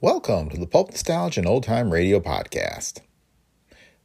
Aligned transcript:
Welcome 0.00 0.48
to 0.50 0.56
the 0.56 0.68
Pulp 0.68 0.92
Nostalgia 0.92 1.40
and 1.40 1.48
Old 1.48 1.64
Time 1.64 1.92
Radio 1.92 2.20
Podcast. 2.20 3.00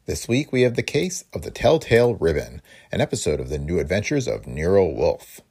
This 0.08 0.28
week 0.28 0.52
we 0.52 0.64
have 0.64 0.74
the 0.74 0.82
case 0.82 1.24
of 1.36 1.44
the 1.44 1.52
Telltale 1.52 2.16
Ribbon, 2.16 2.64
an 2.92 3.00
episode 3.00 3.40
of 3.40 3.50
the 3.50 3.60
new 3.60 3.78
adventures 3.78 4.28
of 4.28 4.48
Nero 4.48 4.88
Wolfe. 4.88 5.42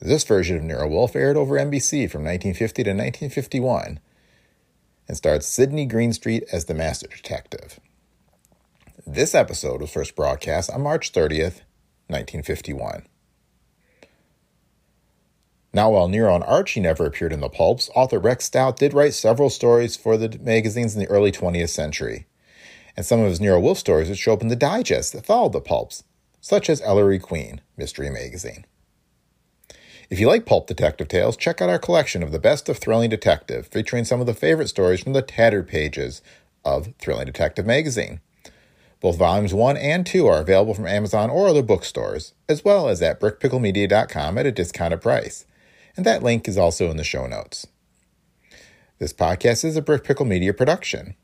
This 0.00 0.22
version 0.24 0.58
of 0.58 0.64
Nero 0.64 0.86
Wolfe 0.86 1.16
aired 1.16 1.38
over 1.38 1.54
NBC 1.54 2.10
from 2.10 2.24
1950 2.24 2.82
to 2.82 2.90
1951 2.90 4.00
and 5.08 5.16
starred 5.16 5.42
Sydney 5.42 5.86
Greenstreet 5.86 6.44
as 6.52 6.66
the 6.66 6.74
master 6.74 7.08
detective. 7.08 7.80
This 9.06 9.34
episode 9.34 9.80
was 9.80 9.90
first 9.90 10.14
broadcast 10.14 10.68
on 10.68 10.82
March 10.82 11.10
30th, 11.10 11.62
1951. 12.08 13.06
Now, 15.74 15.90
while 15.90 16.06
Nero 16.06 16.36
and 16.36 16.44
Archie 16.44 16.78
never 16.78 17.04
appeared 17.04 17.32
in 17.32 17.40
the 17.40 17.48
pulps, 17.48 17.90
author 17.96 18.20
Rex 18.20 18.44
Stout 18.44 18.76
did 18.76 18.94
write 18.94 19.12
several 19.12 19.50
stories 19.50 19.96
for 19.96 20.16
the 20.16 20.38
magazines 20.38 20.94
in 20.94 21.00
the 21.00 21.08
early 21.08 21.32
20th 21.32 21.70
century. 21.70 22.26
And 22.96 23.04
some 23.04 23.18
of 23.18 23.28
his 23.28 23.40
Nero 23.40 23.58
Wolfe 23.58 23.78
stories 23.78 24.08
would 24.08 24.16
show 24.16 24.34
up 24.34 24.40
in 24.40 24.46
the 24.46 24.54
digests 24.54 25.10
that 25.10 25.26
followed 25.26 25.52
the 25.52 25.60
pulps, 25.60 26.04
such 26.40 26.70
as 26.70 26.80
Ellery 26.82 27.18
Queen, 27.18 27.60
Mystery 27.76 28.08
Magazine. 28.08 28.66
If 30.08 30.20
you 30.20 30.28
like 30.28 30.46
pulp 30.46 30.68
detective 30.68 31.08
tales, 31.08 31.36
check 31.36 31.60
out 31.60 31.70
our 31.70 31.80
collection 31.80 32.22
of 32.22 32.30
the 32.30 32.38
best 32.38 32.68
of 32.68 32.78
Thrilling 32.78 33.10
Detective, 33.10 33.66
featuring 33.66 34.04
some 34.04 34.20
of 34.20 34.26
the 34.26 34.34
favorite 34.34 34.68
stories 34.68 35.00
from 35.00 35.12
the 35.12 35.22
tattered 35.22 35.66
pages 35.66 36.22
of 36.64 36.94
Thrilling 37.00 37.26
Detective 37.26 37.66
magazine. 37.66 38.20
Both 39.00 39.18
volumes 39.18 39.52
1 39.52 39.76
and 39.76 40.06
2 40.06 40.28
are 40.28 40.40
available 40.40 40.74
from 40.74 40.86
Amazon 40.86 41.30
or 41.30 41.48
other 41.48 41.62
bookstores, 41.62 42.32
as 42.48 42.64
well 42.64 42.88
as 42.88 43.02
at 43.02 43.18
brickpicklemedia.com 43.18 44.38
at 44.38 44.46
a 44.46 44.52
discounted 44.52 45.00
price 45.02 45.46
and 45.96 46.04
that 46.06 46.22
link 46.22 46.48
is 46.48 46.58
also 46.58 46.90
in 46.90 46.96
the 46.96 47.04
show 47.04 47.26
notes. 47.26 47.66
This 48.98 49.12
podcast 49.12 49.64
is 49.64 49.76
a 49.76 49.82
Brick 49.82 50.04
Pickle 50.04 50.24
Media 50.24 50.54
production. 50.54 51.14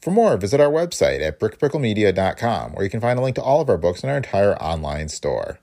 For 0.00 0.10
more, 0.10 0.36
visit 0.36 0.60
our 0.60 0.70
website 0.70 1.26
at 1.26 1.40
brickpicklemedia.com, 1.40 2.72
where 2.72 2.84
you 2.84 2.90
can 2.90 3.00
find 3.00 3.18
a 3.18 3.22
link 3.22 3.36
to 3.36 3.42
all 3.42 3.60
of 3.60 3.70
our 3.70 3.78
books 3.78 4.02
in 4.02 4.10
our 4.10 4.16
entire 4.16 4.54
online 4.56 5.08
store. 5.08 5.58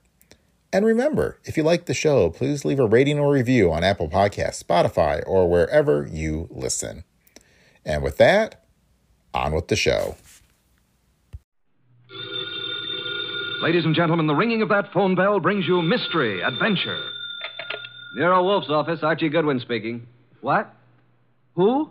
And 0.74 0.86
remember, 0.86 1.40
if 1.44 1.58
you 1.58 1.64
like 1.64 1.86
the 1.86 1.94
show, 1.94 2.30
please 2.30 2.66
leave 2.66 2.80
a 2.80 2.88
rating 2.88 3.20
or 3.20 3.32
review 3.32 3.72
on 3.72 3.84
Apple 3.84 4.10
Podcasts, 4.10 4.64
Spotify, 4.64 5.22
or 5.28 5.50
wherever 5.50 6.08
you 6.10 6.48
listen. 6.50 7.04
And 7.86 8.02
with 8.02 8.18
that, 8.18 8.64
on 9.34 9.54
with 9.54 9.68
the 9.68 9.76
show. 9.76 10.16
Ladies 13.62 13.86
and 13.86 13.94
gentlemen, 13.94 14.28
the 14.28 14.34
ringing 14.34 14.62
of 14.62 14.70
that 14.70 14.92
phone 14.92 15.14
bell 15.14 15.40
brings 15.40 15.68
you 15.68 15.82
mystery, 15.82 16.42
adventure. 16.42 17.00
Nero 18.16 18.44
Wolfe's 18.44 18.70
office, 18.70 19.00
Archie 19.04 19.30
Goodwin 19.30 19.60
speaking. 19.60 20.06
What? 20.42 20.74
Who? 21.56 21.90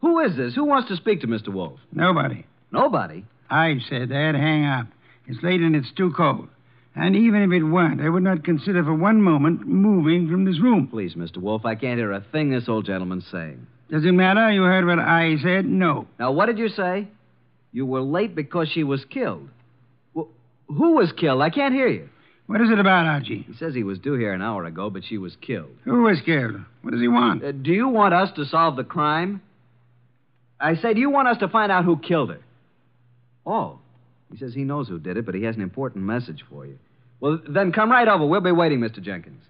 Who 0.00 0.20
is 0.20 0.36
this? 0.36 0.54
Who 0.54 0.64
wants 0.64 0.88
to 0.88 0.96
speak 0.96 1.20
to 1.20 1.26
Mr. 1.26 1.48
Wolfe? 1.48 1.78
Nobody. 1.92 2.46
Nobody. 2.72 3.24
I 3.50 3.74
said 3.88 4.08
that. 4.10 4.34
Hang 4.34 4.64
up. 4.64 4.86
It's 5.26 5.42
late 5.42 5.60
and 5.60 5.76
it's 5.76 5.92
too 5.96 6.12
cold. 6.16 6.48
And 6.96 7.14
even 7.14 7.42
if 7.42 7.52
it 7.52 7.64
weren't, 7.64 8.00
I 8.00 8.08
would 8.08 8.22
not 8.22 8.44
consider 8.44 8.82
for 8.82 8.94
one 8.94 9.20
moment 9.22 9.66
moving 9.66 10.28
from 10.28 10.44
this 10.44 10.60
room. 10.60 10.88
Please, 10.88 11.14
Mr. 11.14 11.38
Wolfe, 11.38 11.64
I 11.64 11.74
can't 11.74 11.98
hear 11.98 12.12
a 12.12 12.24
thing 12.32 12.50
this 12.50 12.68
old 12.68 12.86
gentleman's 12.86 13.26
saying. 13.30 13.66
Does 13.90 14.04
it 14.04 14.12
matter? 14.12 14.50
You 14.50 14.62
heard 14.62 14.86
what 14.86 14.98
I 14.98 15.36
said? 15.42 15.66
No. 15.66 16.06
Now, 16.18 16.32
what 16.32 16.46
did 16.46 16.58
you 16.58 16.68
say? 16.68 17.08
You 17.72 17.86
were 17.86 18.00
late 18.00 18.34
because 18.34 18.68
she 18.68 18.82
was 18.84 19.04
killed. 19.04 19.48
Well, 20.14 20.28
who 20.66 20.96
was 20.96 21.12
killed? 21.12 21.42
I 21.42 21.50
can't 21.50 21.74
hear 21.74 21.88
you. 21.88 22.08
What 22.50 22.60
is 22.62 22.68
it 22.68 22.80
about, 22.80 23.06
Archie? 23.06 23.46
He 23.46 23.54
says 23.54 23.76
he 23.76 23.84
was 23.84 24.00
due 24.00 24.14
here 24.14 24.32
an 24.32 24.42
hour 24.42 24.64
ago, 24.64 24.90
but 24.90 25.04
she 25.04 25.18
was 25.18 25.36
killed. 25.40 25.70
Who 25.84 26.02
was 26.02 26.20
killed? 26.26 26.56
What 26.82 26.90
does 26.90 27.00
he 27.00 27.06
want? 27.06 27.44
Uh, 27.44 27.52
do 27.52 27.70
you 27.70 27.86
want 27.86 28.12
us 28.12 28.28
to 28.34 28.44
solve 28.44 28.74
the 28.74 28.82
crime? 28.82 29.40
I 30.58 30.74
say, 30.74 30.92
do 30.92 30.98
you 30.98 31.10
want 31.10 31.28
us 31.28 31.38
to 31.38 31.48
find 31.48 31.70
out 31.70 31.84
who 31.84 31.96
killed 31.96 32.30
her? 32.30 32.40
Oh. 33.46 33.78
He 34.32 34.38
says 34.38 34.52
he 34.52 34.64
knows 34.64 34.88
who 34.88 34.98
did 34.98 35.16
it, 35.16 35.26
but 35.26 35.36
he 35.36 35.44
has 35.44 35.54
an 35.54 35.62
important 35.62 36.04
message 36.04 36.44
for 36.50 36.66
you. 36.66 36.80
Well, 37.20 37.38
then 37.48 37.70
come 37.70 37.88
right 37.88 38.08
over. 38.08 38.26
We'll 38.26 38.40
be 38.40 38.50
waiting, 38.50 38.80
Mr. 38.80 39.00
Jenkins. 39.00 39.44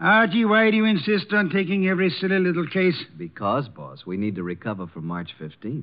Archie, 0.00 0.44
why 0.44 0.70
do 0.70 0.76
you 0.76 0.84
insist 0.84 1.32
on 1.32 1.50
taking 1.50 1.88
every 1.88 2.10
silly 2.10 2.38
little 2.38 2.68
case? 2.68 3.02
Because, 3.16 3.66
boss, 3.66 4.06
we 4.06 4.16
need 4.16 4.36
to 4.36 4.44
recover 4.44 4.86
for 4.86 5.00
March 5.00 5.30
15th. 5.40 5.82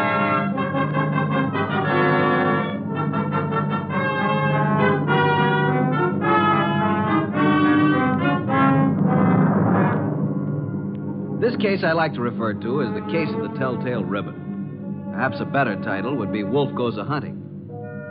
This 11.51 11.61
case 11.61 11.83
I 11.83 11.91
like 11.91 12.13
to 12.13 12.21
refer 12.21 12.53
to 12.53 12.81
as 12.81 12.93
the 12.93 13.11
case 13.11 13.27
of 13.35 13.41
the 13.41 13.59
Telltale 13.59 14.05
Ribbon. 14.05 15.09
Perhaps 15.11 15.41
a 15.41 15.45
better 15.45 15.75
title 15.83 16.15
would 16.15 16.31
be 16.31 16.45
Wolfe 16.45 16.73
Goes 16.73 16.97
a 16.97 17.03
Hunting. 17.03 17.43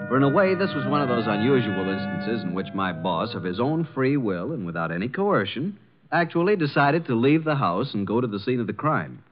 For 0.09 0.19
in 0.19 0.25
a 0.25 0.29
way, 0.29 0.55
this 0.55 0.75
was 0.75 0.87
one 0.87 1.01
of 1.01 1.09
those 1.09 1.25
unusual 1.27 1.89
instances 1.89 2.43
in 2.43 2.53
which 2.53 2.67
my 2.75 2.93
boss, 2.93 3.35
of 3.35 3.43
his 3.43 3.59
own 3.59 3.89
free 3.95 4.19
will 4.19 4.53
and 4.53 4.67
without 4.67 4.93
any 4.93 5.09
coercion, 5.09 5.79
actually 6.13 6.55
decided 6.55 7.07
to 7.07 7.15
leave 7.15 7.45
the 7.45 7.55
house 7.55 7.95
and 7.95 8.07
go 8.07 8.21
to 8.21 8.27
the 8.27 8.41
scene 8.41 8.61
of 8.61 8.67
the 8.67 8.75
crime. 8.75 9.25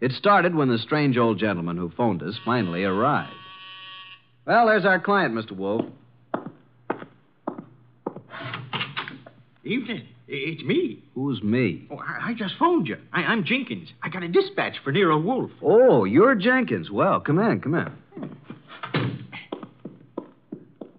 It 0.00 0.12
started 0.12 0.54
when 0.54 0.70
the 0.70 0.78
strange 0.78 1.18
old 1.18 1.38
gentleman 1.38 1.76
who 1.76 1.90
phoned 1.90 2.22
us 2.22 2.40
finally 2.46 2.84
arrived. 2.84 3.34
Well, 4.46 4.66
there's 4.66 4.86
our 4.86 4.98
client, 4.98 5.34
Mr. 5.34 5.52
Wolfe. 5.52 5.84
Evening. 9.62 10.06
It's 10.34 10.62
me. 10.64 11.02
Who's 11.14 11.42
me? 11.42 11.86
Oh, 11.90 11.98
I, 11.98 12.30
I 12.30 12.34
just 12.34 12.54
phoned 12.58 12.88
you. 12.88 12.96
I, 13.12 13.20
I'm 13.20 13.44
Jenkins. 13.44 13.90
I 14.02 14.08
got 14.08 14.22
a 14.22 14.28
dispatch 14.28 14.76
for 14.82 14.90
Nero 14.90 15.20
Wolfe. 15.20 15.50
Oh, 15.62 16.04
you're 16.04 16.34
Jenkins. 16.34 16.90
Well, 16.90 17.20
come 17.20 17.38
in, 17.38 17.60
come 17.60 17.74
in. 17.74 17.92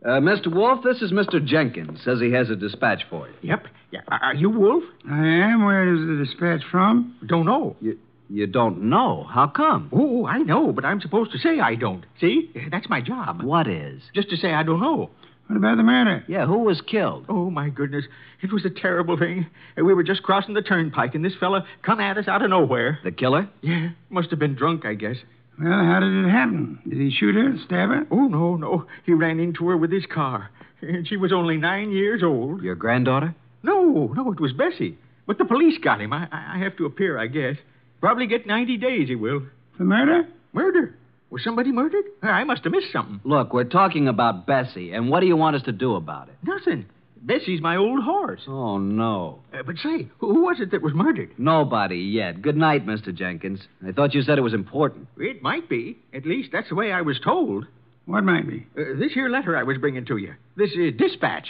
Uh, 0.05 0.19
Mr. 0.19 0.53
Wolfe, 0.53 0.83
this 0.83 1.01
is 1.01 1.11
Mr. 1.11 1.43
Jenkins. 1.43 1.99
Says 2.03 2.19
he 2.21 2.31
has 2.33 2.51
a 2.51 2.55
dispatch 2.55 3.01
for 3.09 3.27
you. 3.27 3.33
Yep. 3.41 3.65
Yeah. 3.91 4.01
Are 4.09 4.19
are 4.21 4.35
you 4.35 4.51
Wolfe? 4.51 4.83
I 5.09 5.25
am. 5.25 5.65
Where 5.65 5.91
is 5.91 5.99
the 6.01 6.23
dispatch 6.23 6.61
from? 6.69 7.15
Don't 7.25 7.47
know. 7.47 7.75
You, 7.81 7.97
you 8.29 8.45
don't 8.45 8.83
know. 8.83 9.23
How 9.23 9.47
come? 9.47 9.89
Oh, 9.91 10.27
I 10.27 10.39
know, 10.39 10.71
but 10.73 10.85
I'm 10.85 11.01
supposed 11.01 11.31
to 11.31 11.39
say 11.39 11.59
I 11.59 11.73
don't. 11.73 12.05
See? 12.19 12.51
That's 12.69 12.87
my 12.89 13.01
job. 13.01 13.41
What 13.41 13.67
is? 13.67 14.01
Just 14.13 14.29
to 14.29 14.37
say 14.37 14.53
I 14.53 14.61
don't 14.61 14.79
know. 14.81 15.09
What 15.47 15.57
about 15.57 15.77
the 15.77 15.83
murder? 15.83 16.23
Yeah, 16.27 16.45
who 16.45 16.59
was 16.59 16.81
killed? 16.81 17.25
Oh, 17.29 17.49
my 17.49 17.69
goodness. 17.69 18.05
It 18.41 18.51
was 18.51 18.65
a 18.65 18.69
terrible 18.69 19.17
thing. 19.17 19.45
We 19.77 19.93
were 19.93 20.03
just 20.03 20.23
crossing 20.23 20.53
the 20.53 20.61
turnpike, 20.61 21.15
and 21.15 21.23
this 21.23 21.35
fella 21.39 21.65
come 21.81 21.99
at 21.99 22.17
us 22.17 22.27
out 22.27 22.41
of 22.41 22.49
nowhere. 22.49 22.99
The 23.03 23.11
killer? 23.11 23.49
Yeah, 23.61 23.89
must 24.09 24.29
have 24.29 24.39
been 24.39 24.55
drunk, 24.55 24.85
I 24.85 24.93
guess. 24.93 25.17
Well, 25.61 25.69
how 25.71 25.99
did 25.99 26.25
it 26.25 26.29
happen? 26.29 26.79
Did 26.87 26.97
he 26.97 27.11
shoot 27.11 27.35
her, 27.35 27.55
stab 27.65 27.89
her? 27.89 28.07
Oh, 28.09 28.27
no, 28.27 28.55
no. 28.55 28.85
He 29.05 29.13
ran 29.13 29.39
into 29.39 29.67
her 29.67 29.77
with 29.77 29.91
his 29.91 30.05
car. 30.11 30.49
And 30.81 31.07
she 31.07 31.17
was 31.17 31.31
only 31.31 31.57
nine 31.57 31.91
years 31.91 32.23
old. 32.23 32.63
Your 32.63 32.75
granddaughter? 32.75 33.35
No, 33.61 34.11
no, 34.15 34.31
it 34.31 34.39
was 34.39 34.53
Bessie. 34.53 34.97
But 35.27 35.37
the 35.37 35.45
police 35.45 35.77
got 35.81 36.01
him. 36.01 36.11
I, 36.11 36.27
I 36.31 36.57
have 36.59 36.75
to 36.77 36.85
appear, 36.85 37.17
I 37.17 37.27
guess. 37.27 37.55
Probably 38.01 38.27
get 38.27 38.47
90 38.47 38.77
days, 38.77 39.07
he 39.07 39.15
will. 39.15 39.43
For 39.77 39.83
murder? 39.83 40.27
Murder? 40.51 40.95
Was 41.33 41.43
somebody 41.43 41.71
murdered? 41.71 42.05
I 42.21 42.43
must 42.43 42.63
have 42.63 42.71
missed 42.71 42.91
something. 42.93 43.19
Look, 43.23 43.53
we're 43.53 43.63
talking 43.63 44.07
about 44.07 44.45
Bessie, 44.45 44.91
and 44.91 45.09
what 45.09 45.21
do 45.21 45.25
you 45.25 45.35
want 45.35 45.55
us 45.55 45.63
to 45.63 45.71
do 45.71 45.95
about 45.95 46.29
it? 46.29 46.35
Nothing. 46.43 46.85
Bessie's 47.23 47.59
my 47.59 47.75
old 47.75 48.03
horse. 48.03 48.41
Oh, 48.47 48.77
no. 48.77 49.39
Uh, 49.51 49.63
but 49.65 49.77
say, 49.77 50.09
who 50.19 50.31
who 50.31 50.43
was 50.43 50.57
it 50.59 50.69
that 50.69 50.83
was 50.83 50.93
murdered? 50.93 51.31
Nobody 51.39 51.95
yet. 51.95 52.43
Good 52.43 52.55
night, 52.55 52.85
Mr. 52.85 53.11
Jenkins. 53.11 53.61
I 53.83 53.93
thought 53.93 54.13
you 54.13 54.21
said 54.21 54.37
it 54.37 54.41
was 54.41 54.53
important. 54.53 55.07
It 55.17 55.41
might 55.41 55.67
be. 55.67 55.97
At 56.13 56.27
least 56.27 56.49
that's 56.51 56.69
the 56.69 56.75
way 56.75 56.91
I 56.91 57.01
was 57.01 57.19
told. 57.19 57.65
What 58.05 58.23
might 58.23 58.47
be? 58.47 58.67
Uh, 58.77 58.99
this 58.99 59.13
here 59.13 59.27
letter 59.27 59.57
I 59.57 59.63
was 59.63 59.79
bringing 59.79 60.05
to 60.05 60.17
you. 60.17 60.35
This 60.55 60.69
uh, 60.77 60.91
dispatch. 60.95 61.47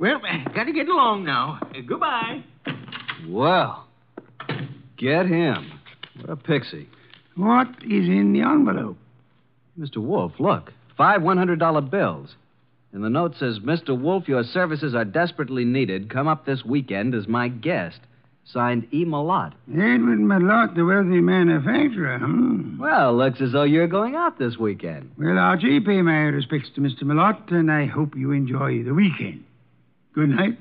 Well, 0.00 0.22
gotta 0.54 0.72
get 0.72 0.88
along 0.88 1.26
now. 1.26 1.58
Uh, 1.62 1.80
goodbye. 1.86 2.44
Well, 3.28 3.88
get 4.96 5.26
him. 5.26 5.80
What 6.18 6.30
a 6.30 6.36
pixie. 6.36 6.88
What 7.36 7.68
is 7.84 8.08
in 8.08 8.32
the 8.32 8.40
envelope? 8.40 8.96
Mr. 9.78 9.98
Wolfe, 9.98 10.38
look. 10.38 10.72
Five 10.96 11.20
$100 11.20 11.90
bills. 11.90 12.34
And 12.92 13.04
the 13.04 13.10
note 13.10 13.36
says, 13.38 13.60
Mr. 13.60 13.98
Wolfe, 13.98 14.28
your 14.28 14.42
services 14.42 14.94
are 14.94 15.04
desperately 15.04 15.64
needed. 15.64 16.10
Come 16.10 16.26
up 16.26 16.44
this 16.46 16.64
weekend 16.64 17.14
as 17.14 17.28
my 17.28 17.48
guest. 17.48 18.00
Signed 18.44 18.88
E. 18.92 19.04
Malott. 19.04 19.52
Edward 19.70 20.20
Malott, 20.20 20.74
the 20.74 20.84
wealthy 20.84 21.20
manufacturer. 21.20 22.18
Hmm. 22.18 22.78
Well, 22.78 23.14
looks 23.14 23.42
as 23.42 23.52
though 23.52 23.64
you're 23.64 23.86
going 23.86 24.14
out 24.14 24.38
this 24.38 24.56
weekend. 24.56 25.10
Well, 25.18 25.36
Archie, 25.38 25.80
pay 25.80 26.00
my 26.00 26.22
respects 26.22 26.70
to 26.74 26.80
Mr. 26.80 27.02
Malott, 27.02 27.52
and 27.52 27.70
I 27.70 27.84
hope 27.84 28.16
you 28.16 28.32
enjoy 28.32 28.82
the 28.84 28.94
weekend. 28.94 29.44
Good 30.14 30.30
night. 30.30 30.58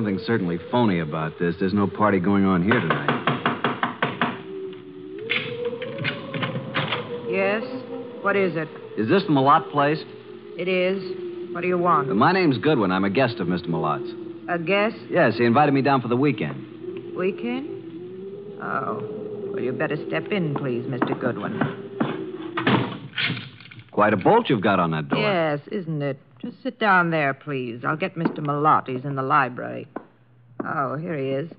Something 0.00 0.24
certainly 0.24 0.56
phony 0.70 1.00
about 1.00 1.38
this. 1.38 1.56
There's 1.60 1.74
no 1.74 1.86
party 1.86 2.20
going 2.20 2.46
on 2.46 2.62
here 2.62 2.80
tonight. 2.80 3.10
Yes? 7.28 7.62
What 8.22 8.34
is 8.34 8.56
it? 8.56 8.66
Is 8.96 9.10
this 9.10 9.24
the 9.24 9.28
Malott 9.28 9.70
place? 9.70 9.98
It 10.56 10.68
is. 10.68 11.52
What 11.54 11.60
do 11.60 11.66
you 11.66 11.76
want? 11.76 12.10
Uh, 12.10 12.14
my 12.14 12.32
name's 12.32 12.56
Goodwin. 12.56 12.90
I'm 12.90 13.04
a 13.04 13.10
guest 13.10 13.40
of 13.40 13.48
Mr. 13.48 13.66
Malott's. 13.66 14.10
A 14.48 14.58
guest? 14.58 14.96
Yes, 15.10 15.36
he 15.36 15.44
invited 15.44 15.74
me 15.74 15.82
down 15.82 16.00
for 16.00 16.08
the 16.08 16.16
weekend. 16.16 17.14
Weekend? 17.14 17.68
Oh. 18.62 19.06
Well, 19.52 19.62
you 19.62 19.72
better 19.72 19.98
step 20.08 20.28
in, 20.32 20.54
please, 20.54 20.86
Mr. 20.86 21.20
Goodwin. 21.20 21.60
Quite 23.90 24.14
a 24.14 24.16
bolt 24.16 24.48
you've 24.48 24.62
got 24.62 24.80
on 24.80 24.92
that 24.92 25.10
door. 25.10 25.20
Yes, 25.20 25.60
isn't 25.70 26.00
it? 26.00 26.16
Just 26.42 26.62
sit 26.62 26.78
down 26.78 27.10
there, 27.10 27.34
please. 27.34 27.84
I'll 27.84 27.96
get 27.96 28.14
Mr. 28.14 28.38
Malott. 28.38 28.88
He's 28.88 29.04
in 29.04 29.14
the 29.14 29.22
library. 29.22 29.86
Oh, 30.64 30.96
here 30.96 31.16
he 31.16 31.28
is. 31.30 31.50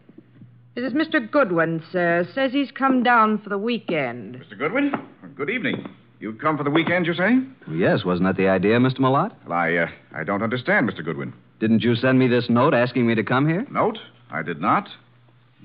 This 0.76 0.86
is 0.86 0.94
Mr. 0.94 1.30
Goodwin, 1.30 1.84
sir. 1.92 2.28
Says 2.34 2.52
he's 2.52 2.72
come 2.72 3.04
down 3.04 3.40
for 3.40 3.50
the 3.50 3.58
weekend. 3.58 4.36
Mr. 4.38 4.58
Goodwin, 4.58 4.92
good 5.36 5.50
evening. 5.50 5.88
You've 6.20 6.38
come 6.38 6.58
for 6.58 6.64
the 6.64 6.70
weekend, 6.70 7.08
you 7.08 7.14
say? 7.14 7.40
Yes, 7.70 8.06
wasn't 8.06 8.28
that 8.28 8.38
the 8.38 8.48
idea, 8.48 8.78
Mr. 8.80 9.00
Malott? 9.00 9.34
Well, 9.46 9.58
I, 9.58 9.76
uh, 9.76 9.88
I 10.16 10.24
don't 10.24 10.44
understand, 10.44 10.90
Mr. 10.90 11.04
Goodwin. 11.04 11.34
Didn't 11.60 11.82
you 11.82 11.96
send 11.96 12.20
me 12.20 12.28
this 12.28 12.50
note 12.50 12.74
asking 12.74 13.06
me 13.06 13.16
to 13.16 13.24
come 13.24 13.48
here? 13.48 13.66
Note? 13.70 13.98
I 14.32 14.42
did 14.44 14.62
not. 14.62 14.88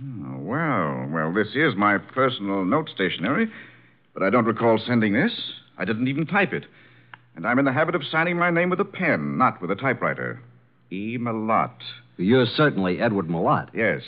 Oh, 0.02 0.38
well, 0.38 1.08
well, 1.10 1.32
this 1.32 1.48
is 1.54 1.74
my 1.76 1.98
personal 1.98 2.64
note 2.64 2.90
stationery, 2.92 3.50
but 4.12 4.22
I 4.22 4.30
don't 4.30 4.44
recall 4.44 4.78
sending 4.78 5.12
this. 5.12 5.52
I 5.78 5.84
didn't 5.84 6.08
even 6.08 6.26
type 6.26 6.52
it. 6.52 6.66
And 7.36 7.46
I'm 7.46 7.58
in 7.58 7.66
the 7.66 7.72
habit 7.72 7.94
of 7.94 8.02
signing 8.10 8.38
my 8.38 8.50
name 8.50 8.70
with 8.70 8.80
a 8.80 8.84
pen, 8.84 9.36
not 9.36 9.60
with 9.60 9.70
a 9.70 9.76
typewriter. 9.76 10.40
E. 10.90 11.18
Malott. 11.18 11.82
You're 12.16 12.46
certainly 12.46 12.98
Edward 12.98 13.28
Malott. 13.28 13.68
Yes. 13.74 14.02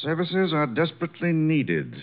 Services 0.00 0.52
are 0.52 0.66
desperately 0.66 1.32
needed. 1.32 1.96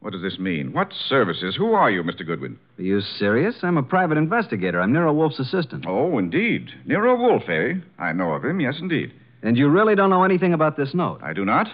What 0.00 0.12
does 0.12 0.22
this 0.22 0.38
mean? 0.38 0.72
What 0.72 0.92
services? 0.92 1.56
Who 1.56 1.72
are 1.72 1.90
you, 1.90 2.02
Mr. 2.02 2.26
Goodwin? 2.26 2.58
Are 2.78 2.82
you 2.82 3.00
serious? 3.00 3.56
I'm 3.62 3.76
a 3.76 3.82
private 3.82 4.18
investigator. 4.18 4.80
I'm 4.80 4.92
Nero 4.92 5.12
Wolfe's 5.12 5.40
assistant. 5.40 5.84
Oh, 5.86 6.18
indeed. 6.18 6.70
Nero 6.84 7.16
Wolfe, 7.16 7.48
eh? 7.48 7.74
I 7.98 8.12
know 8.12 8.32
of 8.32 8.44
him, 8.44 8.60
yes, 8.60 8.76
indeed. 8.80 9.12
And 9.42 9.56
you 9.56 9.68
really 9.68 9.94
don't 9.94 10.10
know 10.10 10.24
anything 10.24 10.52
about 10.52 10.76
this 10.76 10.94
note? 10.94 11.20
I 11.22 11.32
do 11.32 11.44
not. 11.44 11.68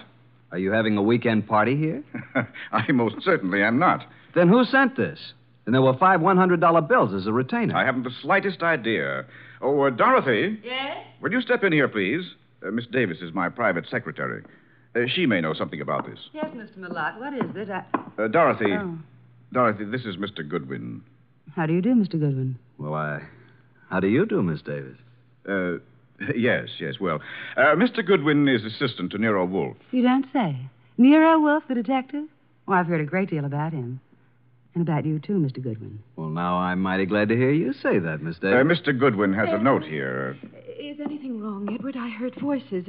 Are 0.53 0.59
you 0.59 0.71
having 0.71 0.97
a 0.97 1.03
weekend 1.03 1.47
party 1.47 1.77
here? 1.77 2.03
I 2.73 2.93
most 2.93 3.17
certainly 3.23 3.63
am 3.63 3.79
not. 3.79 4.07
Then 4.35 4.49
who 4.49 4.65
sent 4.65 4.97
this? 4.97 5.19
And 5.67 5.75
there 5.75 5.83
were 5.83 5.97
five 5.97 6.21
$100 6.21 6.89
bills 6.89 7.15
as 7.15 7.27
a 7.27 7.33
retainer. 7.33 7.75
I 7.77 7.85
haven't 7.87 8.03
the 8.03 8.11
slightest 8.21 8.63
idea. 8.63 9.25
Oh, 9.63 9.81
uh, 9.83 9.91
Dorothy. 9.91 10.59
Yes? 10.63 10.99
Will 11.23 11.33
you 11.33 11.41
step 11.41 11.65
in 11.65 11.73
here, 11.73 11.89
please? 11.89 12.23
Uh, 12.67 12.71
Miss 12.71 12.87
Davis 12.87 13.19
is 13.23 13.33
my 13.33 13.49
private 13.49 13.87
secretary. 13.91 14.43
Uh, 14.95 15.01
she 15.15 15.27
may 15.27 15.41
know 15.41 15.55
something 15.55 15.81
about 15.81 16.07
this. 16.07 16.19
Yes, 16.33 16.47
Mr. 16.55 16.79
Malott. 16.79 17.19
What 17.19 17.33
is 17.35 17.51
it? 17.57 17.71
I... 17.71 17.85
Uh, 18.23 18.29
Dorothy. 18.29 18.73
Oh. 18.73 18.99
Dorothy, 19.53 19.85
this 19.85 20.03
is 20.03 20.17
Mr. 20.17 20.47
Goodwin. 20.47 21.03
How 21.55 21.67
do 21.67 21.73
you 21.73 21.81
do, 21.81 21.95
Mr. 21.95 22.13
Goodwin? 22.13 22.59
Well, 22.79 22.95
I. 22.95 23.23
How 23.91 24.01
do 24.01 24.09
you 24.09 24.27
do, 24.27 24.43
Miss 24.43 24.61
Davis? 24.63 24.97
Uh, 25.49 25.75
yes, 26.37 26.69
yes, 26.79 26.95
well. 27.01 27.21
Uh, 27.57 27.75
Mr. 27.77 28.05
Goodwin 28.05 28.49
is 28.49 28.65
assistant 28.65 29.13
to 29.13 29.19
Nero 29.19 29.45
Wolfe. 29.47 29.77
You 29.93 30.03
don't 30.03 30.27
say. 30.33 30.57
Nero 30.99 31.41
Wolfe, 31.41 31.65
the 31.69 31.75
detective? 31.75 32.25
Well, 32.67 32.79
I've 32.79 32.87
heard 32.87 33.01
a 33.01 33.05
great 33.05 33.31
deal 33.31 33.45
about 33.45 33.73
him. 33.73 34.01
And 34.75 34.83
about 34.83 35.07
you, 35.07 35.21
too, 35.21 35.35
Mr. 35.35 35.63
Goodwin. 35.63 36.01
Well, 36.17 36.31
now 36.31 36.57
I'm 36.57 36.81
mighty 36.81 37.07
glad 37.07 37.29
to 37.29 37.37
hear 37.37 37.53
you 37.53 37.73
say 37.73 38.01
that, 38.01 38.21
Miss 38.21 38.39
Uh, 38.39 38.47
Mr. 38.65 38.97
Goodwin 38.99 39.33
has 39.33 39.49
a 39.51 39.59
note 39.59 39.85
here. 39.85 40.37
Is 40.79 40.99
anything 41.01 41.41
wrong, 41.41 41.69
Edward? 41.73 41.97
I 41.97 42.09
heard 42.09 42.35
voices. 42.41 42.87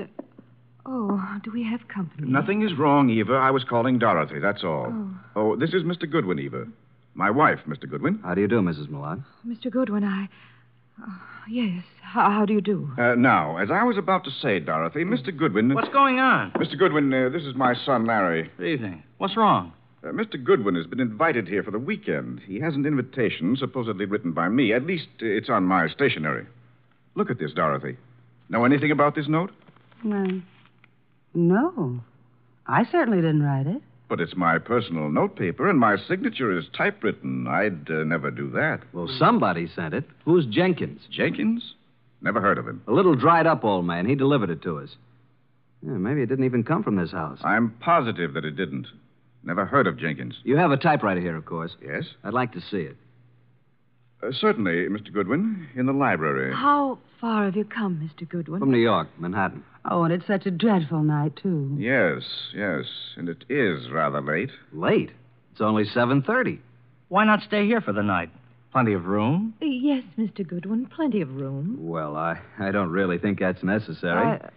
Oh, 0.87 1.39
do 1.43 1.51
we 1.51 1.63
have 1.63 1.87
company? 1.87 2.27
Nothing 2.27 2.63
is 2.63 2.73
wrong, 2.77 3.09
Eva. 3.09 3.33
I 3.33 3.51
was 3.51 3.63
calling 3.63 3.99
Dorothy, 3.99 4.39
that's 4.39 4.63
all. 4.63 4.87
Oh, 4.87 5.19
oh 5.35 5.55
this 5.55 5.73
is 5.73 5.83
Mr. 5.83 6.09
Goodwin, 6.09 6.39
Eva. 6.39 6.65
My 7.13 7.29
wife, 7.29 7.59
Mr. 7.67 7.89
Goodwin. 7.89 8.19
How 8.23 8.33
do 8.33 8.41
you 8.41 8.47
do, 8.47 8.61
Mrs. 8.61 8.87
Malott? 8.89 9.23
Mr. 9.47 9.71
Goodwin, 9.71 10.03
I. 10.03 10.27
Oh, 11.01 11.21
yes. 11.49 11.83
How, 12.01 12.29
how 12.31 12.45
do 12.45 12.53
you 12.53 12.61
do? 12.61 12.89
Uh, 12.97 13.15
now, 13.15 13.57
as 13.57 13.69
I 13.71 13.83
was 13.83 13.97
about 13.97 14.23
to 14.25 14.31
say, 14.31 14.59
Dorothy, 14.59 15.03
Mr. 15.03 15.35
Goodwin. 15.35 15.73
What's 15.73 15.89
going 15.89 16.19
on? 16.19 16.51
Mr. 16.51 16.77
Goodwin, 16.77 17.13
uh, 17.13 17.29
this 17.29 17.43
is 17.43 17.55
my 17.55 17.73
son, 17.85 18.05
Larry. 18.05 18.49
Good 18.57 18.67
evening. 18.67 19.03
What's 19.17 19.37
wrong? 19.37 19.73
Uh, 20.05 20.09
Mr. 20.09 20.41
Goodwin 20.41 20.75
has 20.75 20.85
been 20.85 20.99
invited 20.99 21.47
here 21.47 21.63
for 21.63 21.71
the 21.71 21.79
weekend. 21.79 22.39
He 22.45 22.59
has 22.59 22.75
an 22.75 22.85
invitation, 22.85 23.55
supposedly 23.57 24.05
written 24.05 24.33
by 24.33 24.49
me. 24.49 24.71
At 24.71 24.85
least 24.85 25.07
uh, 25.21 25.25
it's 25.25 25.49
on 25.49 25.63
my 25.63 25.87
stationery. 25.87 26.45
Look 27.15 27.31
at 27.31 27.39
this, 27.39 27.53
Dorothy. 27.53 27.97
Know 28.49 28.65
anything 28.65 28.91
about 28.91 29.15
this 29.15 29.27
note? 29.27 29.51
Well, 30.03 30.41
no. 31.33 32.01
I 32.67 32.85
certainly 32.91 33.17
didn't 33.21 33.41
write 33.41 33.65
it. 33.65 33.81
But 34.07 34.21
it's 34.21 34.35
my 34.35 34.59
personal 34.59 35.09
notepaper, 35.09 35.67
and 35.67 35.79
my 35.79 35.97
signature 36.07 36.55
is 36.55 36.65
typewritten. 36.77 37.47
I'd 37.47 37.89
uh, 37.89 38.03
never 38.03 38.29
do 38.29 38.51
that. 38.51 38.81
Well, 38.93 39.07
somebody 39.17 39.67
sent 39.67 39.95
it. 39.95 40.03
Who's 40.25 40.45
Jenkins? 40.45 41.01
Jenkins? 41.09 41.73
Never 42.21 42.39
heard 42.39 42.59
of 42.59 42.67
him. 42.67 42.83
A 42.87 42.91
little 42.91 43.15
dried 43.15 43.47
up 43.47 43.63
old 43.63 43.85
man. 43.85 44.05
He 44.05 44.13
delivered 44.13 44.51
it 44.51 44.61
to 44.63 44.77
us. 44.77 44.89
Yeah, 45.81 45.93
maybe 45.93 46.21
it 46.21 46.27
didn't 46.27 46.45
even 46.45 46.63
come 46.63 46.83
from 46.83 46.95
this 46.95 47.11
house. 47.11 47.39
I'm 47.43 47.71
positive 47.79 48.33
that 48.33 48.45
it 48.45 48.55
didn't. 48.55 48.87
Never 49.45 49.65
heard 49.65 49.85
of 49.87 49.97
Jenkins. 49.97 50.35
You 50.43 50.57
have 50.57 50.71
a 50.71 50.77
typewriter 50.77 51.21
here, 51.21 51.35
of 51.35 51.45
course. 51.45 51.75
Yes? 51.85 52.03
I'd 52.23 52.33
like 52.33 52.51
to 52.53 52.61
see 52.61 52.77
it. 52.81 52.97
Uh, 54.23 54.31
certainly, 54.31 54.87
Mr. 54.89 55.13
Goodwin, 55.13 55.67
in 55.75 55.85
the 55.85 55.93
library. 55.93 56.53
How 56.53 56.97
far 57.21 57.45
have 57.45 57.55
you 57.55 57.63
come, 57.65 58.09
Mr. 58.09 58.27
Goodwin? 58.27 58.59
From 58.59 58.71
New 58.71 58.79
York, 58.79 59.07
Manhattan. 59.19 59.63
Oh, 59.89 60.03
and 60.03 60.11
it's 60.13 60.25
such 60.25 60.47
a 60.47 60.51
dreadful 60.51 61.03
night, 61.03 61.35
too. 61.35 61.75
Yes, 61.77 62.23
yes, 62.55 62.85
and 63.17 63.29
it 63.29 63.45
is 63.49 63.89
rather 63.91 64.19
late. 64.21 64.49
Late. 64.73 65.11
It's 65.51 65.61
only 65.61 65.85
7.30. 65.85 66.57
Why 67.09 67.23
not 67.23 67.43
stay 67.43 67.65
here 67.67 67.81
for 67.81 67.93
the 67.93 68.01
night? 68.01 68.31
Plenty 68.71 68.93
of 68.93 69.05
room. 69.05 69.53
Yes, 69.61 70.03
Mr. 70.17 70.45
Goodwin, 70.45 70.87
plenty 70.87 71.21
of 71.21 71.35
room. 71.35 71.77
Well, 71.79 72.15
I, 72.17 72.39
I 72.57 72.71
don't 72.71 72.89
really 72.89 73.19
think 73.19 73.39
that's 73.39 73.63
necessary. 73.63 74.39
I- 74.39 74.49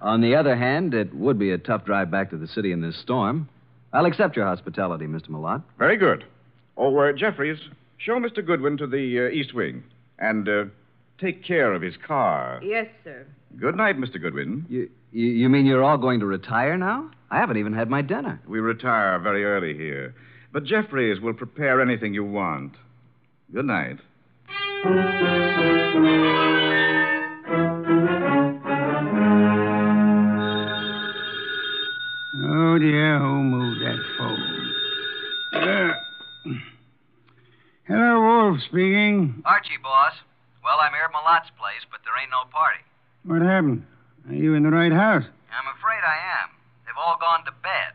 On 0.00 0.20
the 0.20 0.34
other 0.36 0.54
hand, 0.56 0.92
it 0.94 1.14
would 1.14 1.38
be 1.38 1.52
a 1.52 1.58
tough 1.58 1.84
drive 1.86 2.10
back 2.10 2.30
to 2.30 2.36
the 2.36 2.46
city 2.46 2.70
in 2.70 2.82
this 2.82 2.96
storm. 3.00 3.48
I'll 3.96 4.04
accept 4.04 4.36
your 4.36 4.44
hospitality, 4.44 5.06
Mr. 5.06 5.30
Malott. 5.30 5.62
Very 5.78 5.96
good. 5.96 6.22
Oh, 6.76 6.94
uh, 6.98 7.12
Jeffries, 7.12 7.58
show 7.96 8.16
Mr. 8.16 8.44
Goodwin 8.44 8.76
to 8.76 8.86
the 8.86 9.26
uh, 9.26 9.30
East 9.30 9.54
Wing. 9.54 9.84
And 10.18 10.46
uh, 10.46 10.64
take 11.18 11.42
care 11.42 11.72
of 11.72 11.80
his 11.80 11.94
car. 12.06 12.60
Yes, 12.62 12.88
sir. 13.04 13.26
Good 13.58 13.74
night, 13.74 13.96
Mr. 13.96 14.20
Goodwin. 14.20 14.66
You, 14.68 14.90
you, 15.12 15.28
you 15.28 15.48
mean 15.48 15.64
you're 15.64 15.82
all 15.82 15.96
going 15.96 16.20
to 16.20 16.26
retire 16.26 16.76
now? 16.76 17.10
I 17.30 17.38
haven't 17.38 17.56
even 17.56 17.72
had 17.72 17.88
my 17.88 18.02
dinner. 18.02 18.38
We 18.46 18.60
retire 18.60 19.18
very 19.18 19.46
early 19.46 19.74
here. 19.74 20.14
But 20.52 20.64
Jeffries 20.64 21.18
will 21.22 21.32
prepare 21.32 21.80
anything 21.80 22.12
you 22.12 22.24
want. 22.24 22.74
Good 23.50 23.64
night. 23.64 23.96
Oh, 32.38 32.78
dear, 32.78 33.18
who 33.18 33.42
moved 33.42 33.80
that 33.80 33.98
phone? 34.18 34.72
Uh, 35.54 35.94
hello, 37.88 38.20
Wolfe 38.20 38.62
speaking. 38.66 39.42
Archie, 39.44 39.78
boss. 39.82 40.14
Well, 40.62 40.78
I'm 40.82 40.92
here 40.92 41.06
at 41.06 41.14
Malott's 41.14 41.50
place, 41.54 41.86
but 41.90 42.02
there 42.02 42.14
ain't 42.18 42.34
no 42.34 42.46
party. 42.50 42.82
What 43.22 43.42
happened? 43.42 43.86
Are 44.26 44.34
you 44.34 44.54
in 44.58 44.66
the 44.66 44.74
right 44.74 44.92
house? 44.92 45.26
I'm 45.50 45.70
afraid 45.78 46.02
I 46.02 46.18
am. 46.42 46.50
They've 46.84 46.98
all 46.98 47.18
gone 47.22 47.46
to 47.46 47.54
bed. 47.62 47.94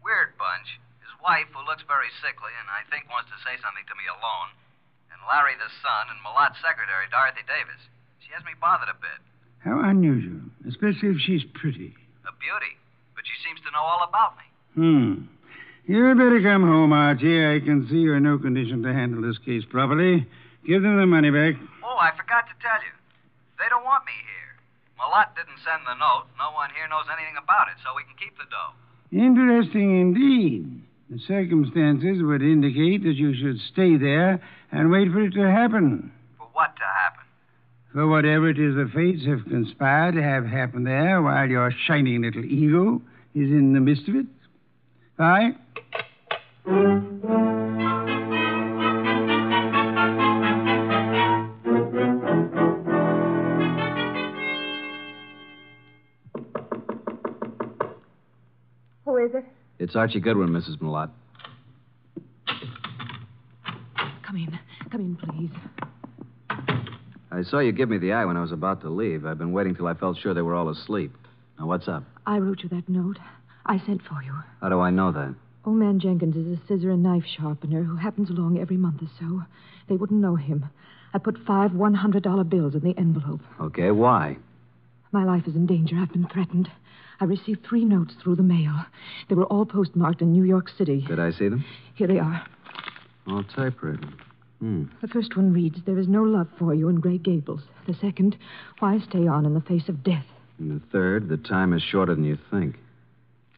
Weird 0.00 0.32
bunch. 0.40 0.80
His 1.04 1.12
wife, 1.20 1.48
who 1.52 1.60
looks 1.68 1.84
very 1.84 2.08
sickly 2.24 2.52
and 2.56 2.68
I 2.72 2.84
think 2.88 3.08
wants 3.12 3.28
to 3.28 3.38
say 3.44 3.60
something 3.60 3.84
to 3.84 3.96
me 4.00 4.08
alone, 4.08 4.56
and 5.12 5.20
Larry 5.28 5.56
the 5.60 5.68
son, 5.84 6.08
and 6.08 6.20
Malott's 6.24 6.60
secretary, 6.64 7.08
Dorothy 7.12 7.44
Davis. 7.44 7.80
She 8.24 8.32
has 8.32 8.40
me 8.48 8.56
bothered 8.56 8.88
a 8.88 8.96
bit. 8.96 9.20
How 9.60 9.84
unusual, 9.84 10.48
especially 10.64 11.12
if 11.12 11.20
she's 11.20 11.44
pretty. 11.56 11.92
A 12.24 12.32
beauty. 12.40 12.80
But 13.12 13.28
she 13.28 13.36
seems 13.44 13.60
to 13.66 13.70
know 13.74 13.84
all 13.84 14.06
about 14.08 14.38
me. 14.40 14.46
Hmm. 14.78 15.12
You'd 15.88 16.18
better 16.18 16.42
come 16.42 16.68
home, 16.68 16.92
Archie. 16.92 17.48
I 17.48 17.64
can 17.64 17.88
see 17.88 18.04
you're 18.04 18.20
in 18.20 18.24
no 18.24 18.36
condition 18.36 18.82
to 18.82 18.92
handle 18.92 19.22
this 19.24 19.38
case 19.38 19.64
properly. 19.64 20.20
Give 20.66 20.82
them 20.82 21.00
the 21.00 21.06
money 21.06 21.30
back. 21.30 21.56
Oh, 21.82 21.96
I 21.96 22.12
forgot 22.12 22.44
to 22.44 22.52
tell 22.60 22.76
you. 22.84 22.92
They 23.56 23.64
don't 23.72 23.88
want 23.88 24.04
me 24.04 24.12
here. 24.12 24.52
Malott 25.00 25.32
didn't 25.32 25.56
send 25.64 25.88
the 25.88 25.96
note. 25.96 26.28
No 26.36 26.52
one 26.52 26.68
here 26.76 26.84
knows 26.92 27.08
anything 27.08 27.40
about 27.42 27.72
it, 27.72 27.80
so 27.80 27.96
we 27.96 28.04
can 28.04 28.20
keep 28.20 28.36
the 28.36 28.44
dough. 28.52 28.76
Interesting 29.16 29.98
indeed. 29.98 30.68
The 31.08 31.24
circumstances 31.24 32.20
would 32.20 32.42
indicate 32.42 33.02
that 33.04 33.16
you 33.16 33.32
should 33.32 33.56
stay 33.72 33.96
there 33.96 34.44
and 34.70 34.92
wait 34.92 35.10
for 35.10 35.24
it 35.24 35.32
to 35.40 35.50
happen. 35.50 36.12
For 36.36 36.52
what 36.52 36.76
to 36.76 36.84
happen? 36.84 37.24
For 37.94 38.06
whatever 38.06 38.50
it 38.50 38.60
is 38.60 38.76
the 38.76 38.92
fates 38.92 39.24
have 39.24 39.48
conspired 39.48 40.16
to 40.16 40.22
have 40.22 40.44
happen 40.44 40.84
there 40.84 41.22
while 41.22 41.48
your 41.48 41.72
shining 41.86 42.20
little 42.20 42.44
ego 42.44 43.00
is 43.32 43.48
in 43.48 43.72
the 43.72 43.80
midst 43.80 44.06
of 44.06 44.16
it. 44.16 44.26
Aye? 45.18 45.52
Who 59.04 59.16
is 59.16 59.34
it? 59.34 59.44
It's 59.78 59.96
Archie 59.96 60.20
Goodwin, 60.20 60.50
Mrs. 60.50 60.80
Malott. 60.80 61.10
Come 64.22 64.36
in. 64.36 64.58
Come 64.90 65.00
in, 65.00 65.16
please. 65.16 65.50
I 67.30 67.42
saw 67.42 67.58
you 67.58 67.72
give 67.72 67.88
me 67.88 67.98
the 67.98 68.12
eye 68.12 68.24
when 68.24 68.36
I 68.36 68.40
was 68.40 68.52
about 68.52 68.80
to 68.82 68.90
leave. 68.90 69.26
I've 69.26 69.38
been 69.38 69.52
waiting 69.52 69.74
till 69.74 69.86
I 69.86 69.94
felt 69.94 70.18
sure 70.18 70.34
they 70.34 70.42
were 70.42 70.54
all 70.54 70.68
asleep. 70.68 71.12
Now, 71.58 71.66
what's 71.66 71.88
up? 71.88 72.04
I 72.26 72.38
wrote 72.38 72.62
you 72.62 72.68
that 72.70 72.88
note. 72.88 73.18
I 73.68 73.78
sent 73.84 74.02
for 74.02 74.22
you. 74.22 74.32
How 74.62 74.70
do 74.70 74.80
I 74.80 74.90
know 74.90 75.12
that? 75.12 75.34
Old 75.66 75.76
man 75.76 76.00
Jenkins 76.00 76.34
is 76.34 76.58
a 76.58 76.60
scissor 76.66 76.90
and 76.90 77.02
knife 77.02 77.24
sharpener 77.26 77.82
who 77.82 77.96
happens 77.96 78.30
along 78.30 78.58
every 78.58 78.78
month 78.78 79.02
or 79.02 79.10
so. 79.20 79.42
They 79.88 79.96
wouldn't 79.96 80.20
know 80.20 80.36
him. 80.36 80.64
I 81.12 81.18
put 81.18 81.36
five 81.46 81.72
$100 81.72 82.48
bills 82.48 82.74
in 82.74 82.80
the 82.80 82.98
envelope. 82.98 83.40
Okay, 83.60 83.90
why? 83.90 84.38
My 85.12 85.24
life 85.24 85.46
is 85.46 85.54
in 85.54 85.66
danger. 85.66 85.96
I've 85.96 86.12
been 86.12 86.26
threatened. 86.32 86.70
I 87.20 87.24
received 87.24 87.66
three 87.66 87.84
notes 87.84 88.14
through 88.22 88.36
the 88.36 88.42
mail. 88.42 88.72
They 89.28 89.34
were 89.34 89.46
all 89.46 89.66
postmarked 89.66 90.22
in 90.22 90.32
New 90.32 90.44
York 90.44 90.70
City. 90.78 91.04
Could 91.06 91.20
I 91.20 91.32
see 91.32 91.48
them? 91.48 91.64
Here 91.94 92.06
they 92.06 92.18
are. 92.18 92.46
All 93.26 93.44
typewritten. 93.44 94.14
Hmm. 94.60 94.84
The 95.02 95.08
first 95.08 95.36
one 95.36 95.52
reads, 95.52 95.78
There 95.84 95.98
is 95.98 96.08
no 96.08 96.22
love 96.22 96.48
for 96.58 96.72
you 96.74 96.88
in 96.88 97.00
Grey 97.00 97.18
Gables. 97.18 97.62
The 97.86 97.94
second, 97.94 98.36
Why 98.78 98.98
stay 99.00 99.26
on 99.26 99.44
in 99.44 99.54
the 99.54 99.60
face 99.60 99.88
of 99.88 100.02
death? 100.02 100.26
And 100.58 100.80
the 100.80 100.84
third, 100.86 101.28
the 101.28 101.36
time 101.36 101.72
is 101.72 101.82
shorter 101.82 102.14
than 102.14 102.24
you 102.24 102.38
think. 102.50 102.76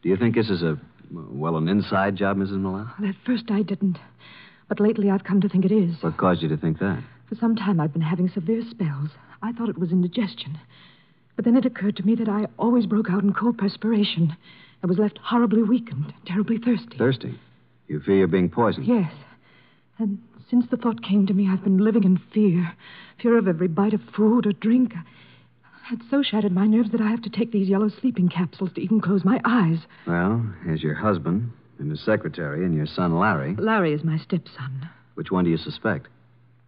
Do 0.01 0.09
you 0.09 0.17
think 0.17 0.35
this 0.35 0.49
is 0.49 0.63
a, 0.63 0.77
well, 1.11 1.57
an 1.57 1.67
inside 1.67 2.15
job, 2.15 2.37
Mrs. 2.37 2.59
Malott? 2.59 2.87
At 3.07 3.15
first, 3.25 3.51
I 3.51 3.61
didn't. 3.61 3.97
But 4.67 4.79
lately, 4.79 5.09
I've 5.09 5.23
come 5.23 5.41
to 5.41 5.49
think 5.49 5.65
it 5.65 5.71
is. 5.71 6.01
What 6.01 6.17
caused 6.17 6.41
you 6.41 6.49
to 6.49 6.57
think 6.57 6.79
that? 6.79 7.03
For 7.29 7.35
some 7.35 7.55
time, 7.55 7.79
I've 7.79 7.93
been 7.93 8.01
having 8.01 8.29
severe 8.29 8.63
spells. 8.69 9.09
I 9.41 9.51
thought 9.51 9.69
it 9.69 9.77
was 9.77 9.91
indigestion. 9.91 10.57
But 11.35 11.45
then 11.45 11.55
it 11.55 11.65
occurred 11.65 11.97
to 11.97 12.03
me 12.03 12.15
that 12.15 12.29
I 12.29 12.47
always 12.57 12.85
broke 12.85 13.09
out 13.09 13.23
in 13.23 13.33
cold 13.33 13.57
perspiration. 13.57 14.35
I 14.83 14.87
was 14.87 14.97
left 14.97 15.19
horribly 15.19 15.63
weak 15.63 15.91
and 15.91 16.13
terribly 16.25 16.57
thirsty. 16.57 16.97
Thirsty? 16.97 17.39
You 17.87 17.99
fear 17.99 18.17
you're 18.17 18.27
being 18.27 18.49
poisoned? 18.49 18.87
Yes. 18.87 19.11
And 19.99 20.19
since 20.49 20.65
the 20.71 20.77
thought 20.77 21.03
came 21.03 21.27
to 21.27 21.33
me, 21.33 21.47
I've 21.49 21.63
been 21.63 21.77
living 21.77 22.03
in 22.03 22.19
fear. 22.33 22.73
Fear 23.21 23.37
of 23.37 23.47
every 23.47 23.67
bite 23.67 23.93
of 23.93 24.01
food 24.15 24.45
or 24.47 24.53
drink. 24.53 24.93
It's 25.91 26.09
so 26.09 26.23
shattered 26.23 26.53
my 26.53 26.67
nerves 26.67 26.91
that 26.91 27.01
I 27.01 27.09
have 27.09 27.21
to 27.23 27.29
take 27.29 27.51
these 27.51 27.67
yellow 27.67 27.89
sleeping 27.89 28.29
capsules 28.29 28.71
to 28.75 28.81
even 28.81 29.01
close 29.01 29.25
my 29.25 29.41
eyes. 29.43 29.79
Well, 30.07 30.45
here's 30.63 30.81
your 30.81 30.95
husband 30.95 31.51
and 31.79 31.91
his 31.91 32.01
secretary 32.05 32.65
and 32.65 32.73
your 32.73 32.85
son, 32.85 33.19
Larry. 33.19 33.55
Larry 33.57 33.91
is 33.93 34.01
my 34.01 34.17
stepson. 34.17 34.89
Which 35.15 35.31
one 35.31 35.43
do 35.43 35.49
you 35.49 35.57
suspect? 35.57 36.07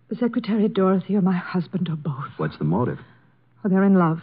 The 0.09 0.17
secretary, 0.17 0.67
Dorothy, 0.67 1.15
or 1.15 1.21
my 1.21 1.37
husband, 1.37 1.87
or 1.89 1.95
both. 1.95 2.31
What's 2.35 2.57
the 2.57 2.65
motive? 2.65 2.99
Oh, 3.63 3.69
they're 3.69 3.85
in 3.85 3.93
love. 3.97 4.19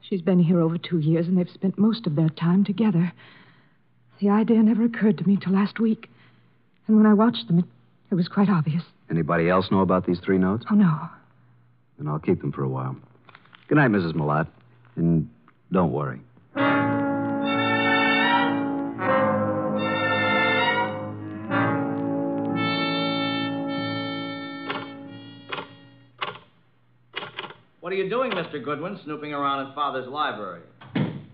She's 0.00 0.22
been 0.22 0.40
here 0.40 0.60
over 0.60 0.76
two 0.76 0.98
years, 0.98 1.28
and 1.28 1.38
they've 1.38 1.48
spent 1.48 1.78
most 1.78 2.08
of 2.08 2.16
their 2.16 2.28
time 2.28 2.64
together. 2.64 3.12
The 4.20 4.30
idea 4.30 4.60
never 4.60 4.82
occurred 4.82 5.18
to 5.18 5.28
me 5.28 5.38
till 5.40 5.52
last 5.52 5.78
week. 5.78 6.10
And 6.88 6.96
when 6.96 7.06
I 7.06 7.14
watched 7.14 7.46
them, 7.46 7.60
it, 7.60 7.64
it 8.10 8.16
was 8.16 8.26
quite 8.26 8.48
obvious. 8.48 8.82
Anybody 9.08 9.48
else 9.48 9.70
know 9.70 9.80
about 9.82 10.04
these 10.04 10.18
three 10.18 10.38
notes? 10.38 10.64
Oh, 10.68 10.74
no. 10.74 11.08
Then 11.96 12.08
I'll 12.08 12.18
keep 12.18 12.40
them 12.40 12.50
for 12.50 12.64
a 12.64 12.68
while. 12.68 12.96
Good 13.68 13.76
night, 13.76 13.90
Mrs. 13.90 14.14
Malott. 14.14 14.48
And 14.96 15.28
don't 15.70 15.92
worry. 15.92 16.20
What 27.80 27.92
are 27.92 27.96
you 27.96 28.08
doing, 28.08 28.30
Mr. 28.32 28.62
Goodwin, 28.62 28.98
snooping 29.04 29.34
around 29.34 29.66
in 29.66 29.74
Father's 29.74 30.08
library? 30.08 30.62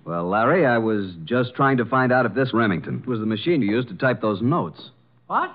Well, 0.04 0.28
Larry, 0.28 0.64
I 0.64 0.78
was 0.78 1.12
just 1.24 1.54
trying 1.54 1.76
to 1.76 1.84
find 1.84 2.10
out 2.10 2.24
if 2.24 2.34
this 2.34 2.54
Remington 2.54 3.04
was 3.06 3.20
the 3.20 3.26
machine 3.26 3.60
you 3.60 3.70
used 3.70 3.88
to 3.88 3.94
type 3.94 4.22
those 4.22 4.40
notes. 4.40 4.90
What? 5.26 5.54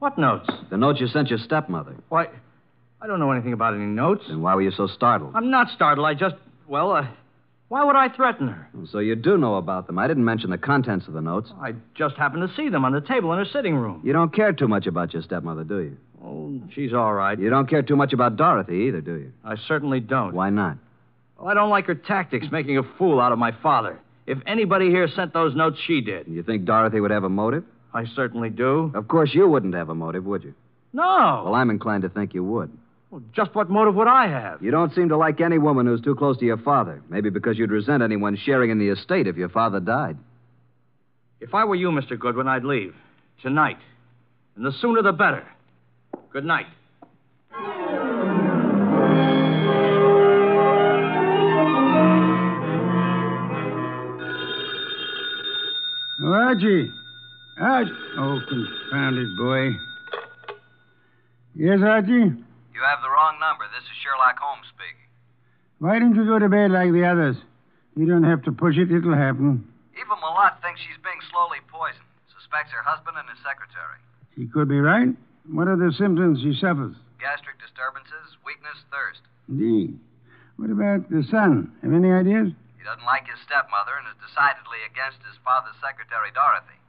What 0.00 0.18
notes? 0.18 0.50
The 0.70 0.76
notes 0.76 1.00
you 1.00 1.06
sent 1.06 1.28
your 1.28 1.38
stepmother. 1.38 1.94
Why, 2.08 2.26
I 3.02 3.06
don't 3.06 3.18
know 3.18 3.30
anything 3.32 3.52
about 3.52 3.74
any 3.74 3.84
notes. 3.86 4.24
Then 4.28 4.42
why 4.42 4.54
were 4.54 4.62
you 4.62 4.70
so 4.70 4.86
startled? 4.86 5.32
I'm 5.34 5.50
not 5.50 5.68
startled. 5.74 6.06
I 6.06 6.14
just, 6.14 6.34
well, 6.68 6.92
uh, 6.92 7.06
why 7.68 7.84
would 7.84 7.96
I 7.96 8.08
threaten 8.14 8.48
her? 8.48 8.68
So 8.90 8.98
you 8.98 9.14
do 9.16 9.38
know 9.38 9.54
about 9.56 9.86
them. 9.86 9.98
I 9.98 10.06
didn't 10.06 10.24
mention 10.24 10.50
the 10.50 10.58
contents 10.58 11.06
of 11.06 11.14
the 11.14 11.20
notes. 11.20 11.50
I 11.60 11.74
just 11.94 12.16
happened 12.16 12.46
to 12.48 12.54
see 12.56 12.68
them 12.68 12.84
on 12.84 12.92
the 12.92 13.00
table 13.00 13.32
in 13.32 13.38
her 13.38 13.50
sitting 13.50 13.74
room. 13.76 14.02
You 14.04 14.12
don't 14.12 14.34
care 14.34 14.52
too 14.52 14.68
much 14.68 14.86
about 14.86 15.12
your 15.14 15.22
stepmother, 15.22 15.64
do 15.64 15.78
you? 15.78 15.96
Oh, 16.22 16.60
she's 16.74 16.92
all 16.92 17.14
right. 17.14 17.38
You 17.38 17.48
don't 17.48 17.68
care 17.70 17.82
too 17.82 17.96
much 17.96 18.12
about 18.12 18.36
Dorothy 18.36 18.86
either, 18.88 19.00
do 19.00 19.14
you? 19.14 19.32
I 19.44 19.54
certainly 19.66 20.00
don't. 20.00 20.34
Why 20.34 20.50
not? 20.50 20.76
Well, 21.38 21.48
I 21.48 21.54
don't 21.54 21.70
like 21.70 21.86
her 21.86 21.94
tactics, 21.94 22.46
making 22.52 22.76
a 22.76 22.82
fool 22.98 23.20
out 23.20 23.32
of 23.32 23.38
my 23.38 23.52
father. 23.62 23.98
If 24.26 24.38
anybody 24.46 24.90
here 24.90 25.08
sent 25.08 25.32
those 25.32 25.54
notes, 25.56 25.78
she 25.86 26.02
did. 26.02 26.28
You 26.28 26.42
think 26.42 26.66
Dorothy 26.66 27.00
would 27.00 27.10
have 27.10 27.24
a 27.24 27.30
motive? 27.30 27.64
I 27.94 28.04
certainly 28.14 28.50
do. 28.50 28.92
Of 28.94 29.08
course, 29.08 29.30
you 29.32 29.48
wouldn't 29.48 29.74
have 29.74 29.88
a 29.88 29.94
motive, 29.94 30.24
would 30.26 30.44
you? 30.44 30.54
No. 30.92 31.42
Well, 31.44 31.54
I'm 31.54 31.70
inclined 31.70 32.02
to 32.02 32.08
think 32.08 32.34
you 32.34 32.44
would. 32.44 32.70
Well, 33.10 33.22
just 33.34 33.54
what 33.56 33.68
motive 33.68 33.96
would 33.96 34.06
I 34.06 34.28
have? 34.28 34.62
You 34.62 34.70
don't 34.70 34.94
seem 34.94 35.08
to 35.08 35.16
like 35.16 35.40
any 35.40 35.58
woman 35.58 35.86
who's 35.86 36.00
too 36.00 36.14
close 36.14 36.38
to 36.38 36.44
your 36.44 36.58
father. 36.58 37.02
Maybe 37.08 37.28
because 37.28 37.58
you'd 37.58 37.70
resent 37.72 38.02
anyone 38.04 38.36
sharing 38.36 38.70
in 38.70 38.78
the 38.78 38.88
estate 38.88 39.26
if 39.26 39.36
your 39.36 39.48
father 39.48 39.80
died. 39.80 40.16
If 41.40 41.54
I 41.54 41.64
were 41.64 41.74
you, 41.74 41.88
Mr. 41.90 42.18
Goodwin, 42.18 42.46
I'd 42.46 42.64
leave. 42.64 42.94
Tonight. 43.42 43.78
And 44.54 44.64
the 44.64 44.72
sooner 44.80 45.02
the 45.02 45.12
better. 45.12 45.44
Good 46.32 46.44
night. 46.44 46.66
Oh, 56.22 56.32
Archie. 56.32 56.92
Archie. 57.58 57.92
Oh, 58.18 58.40
confounded 58.48 59.36
boy. 59.38 59.70
Yes, 61.54 61.80
Archie? 61.82 62.32
You 62.80 62.88
have 62.88 63.04
the 63.04 63.12
wrong 63.12 63.36
number. 63.36 63.68
This 63.68 63.84
is 63.84 63.92
Sherlock 64.00 64.40
Holmes 64.40 64.64
speaking. 64.72 65.04
Why 65.84 66.00
don't 66.00 66.16
you 66.16 66.24
go 66.24 66.40
to 66.40 66.48
bed 66.48 66.72
like 66.72 66.96
the 66.96 67.04
others? 67.04 67.36
You 67.92 68.08
don't 68.08 68.24
have 68.24 68.40
to 68.48 68.56
push 68.56 68.80
it. 68.80 68.88
It'll 68.88 69.12
happen. 69.12 69.68
Eva 70.00 70.16
Malott 70.16 70.64
thinks 70.64 70.80
she's 70.80 70.96
being 71.04 71.20
slowly 71.28 71.60
poisoned. 71.68 72.08
Suspects 72.32 72.72
her 72.72 72.80
husband 72.80 73.20
and 73.20 73.28
his 73.28 73.36
secretary. 73.44 74.00
She 74.32 74.48
could 74.48 74.72
be 74.72 74.80
right. 74.80 75.12
What 75.52 75.68
are 75.68 75.76
the 75.76 75.92
symptoms 75.92 76.40
she 76.40 76.56
suffers? 76.56 76.96
Gastric 77.20 77.60
disturbances, 77.60 78.40
weakness, 78.48 78.80
thirst. 78.88 79.20
Indeed. 79.44 80.00
What 80.56 80.72
about 80.72 81.04
the 81.12 81.20
son? 81.28 81.76
Have 81.84 81.92
any 81.92 82.08
ideas? 82.08 82.48
He 82.80 82.84
doesn't 82.88 83.04
like 83.04 83.28
his 83.28 83.44
stepmother 83.44 83.92
and 84.00 84.08
is 84.08 84.16
decidedly 84.24 84.80
against 84.88 85.20
his 85.28 85.36
father's 85.44 85.76
secretary, 85.84 86.32
Dorothy. 86.32 86.80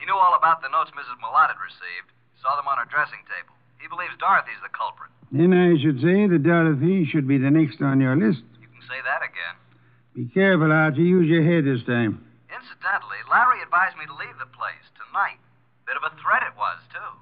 He 0.00 0.08
knew 0.08 0.16
all 0.16 0.40
about 0.40 0.64
the 0.64 0.72
notes 0.72 0.96
Mrs. 0.96 1.20
Malott 1.20 1.52
had 1.52 1.60
received, 1.60 2.16
saw 2.40 2.56
them 2.56 2.64
on 2.64 2.80
her 2.80 2.88
dressing 2.88 3.20
table. 3.28 3.52
He 3.84 3.88
believes 3.88 4.16
Dorothy's 4.16 4.64
the 4.64 4.72
culprit. 4.72 5.12
Then 5.30 5.52
I 5.52 5.76
should 5.76 6.00
say 6.00 6.24
that 6.24 6.42
Dorothy 6.42 7.04
should 7.04 7.28
be 7.28 7.36
the 7.36 7.50
next 7.50 7.82
on 7.82 8.00
your 8.00 8.16
list. 8.16 8.40
You 8.56 8.64
can 8.72 8.80
say 8.88 8.96
that 9.04 9.20
again. 9.20 9.60
Be 10.16 10.24
careful, 10.32 10.72
Archie. 10.72 11.02
Use 11.02 11.28
your 11.28 11.44
head 11.44 11.68
this 11.68 11.84
time. 11.84 12.24
Incidentally, 12.48 13.20
Larry 13.28 13.60
advised 13.60 13.98
me 14.00 14.06
to 14.06 14.16
leave 14.16 14.40
the 14.40 14.48
place 14.56 14.88
tonight. 14.96 15.36
Bit 15.84 16.00
of 16.00 16.02
a 16.02 16.16
threat 16.16 16.40
it 16.48 16.56
was, 16.56 16.80
too. 16.96 17.12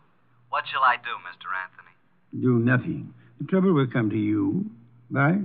What 0.50 0.62
shall 0.71 0.85
I 0.87 1.02
do, 1.02 1.11
Mr. 1.26 1.50
Anthony? 1.50 1.99
Do 2.40 2.61
nothing. 2.62 3.12
The 3.40 3.47
trouble 3.49 3.73
will 3.73 3.90
come 3.90 4.11
to 4.11 4.16
you. 4.16 4.71
Bye. 5.11 5.42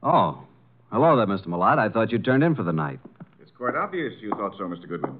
Oh. 0.00 0.43
Hello 0.94 1.16
there, 1.16 1.26
Mr. 1.26 1.48
Malott. 1.48 1.80
I 1.80 1.88
thought 1.88 2.12
you'd 2.12 2.24
turned 2.24 2.44
in 2.44 2.54
for 2.54 2.62
the 2.62 2.72
night. 2.72 3.00
It's 3.42 3.50
quite 3.58 3.74
obvious 3.74 4.12
you 4.20 4.30
thought 4.30 4.54
so, 4.56 4.62
Mr. 4.62 4.88
Goodwin. 4.88 5.18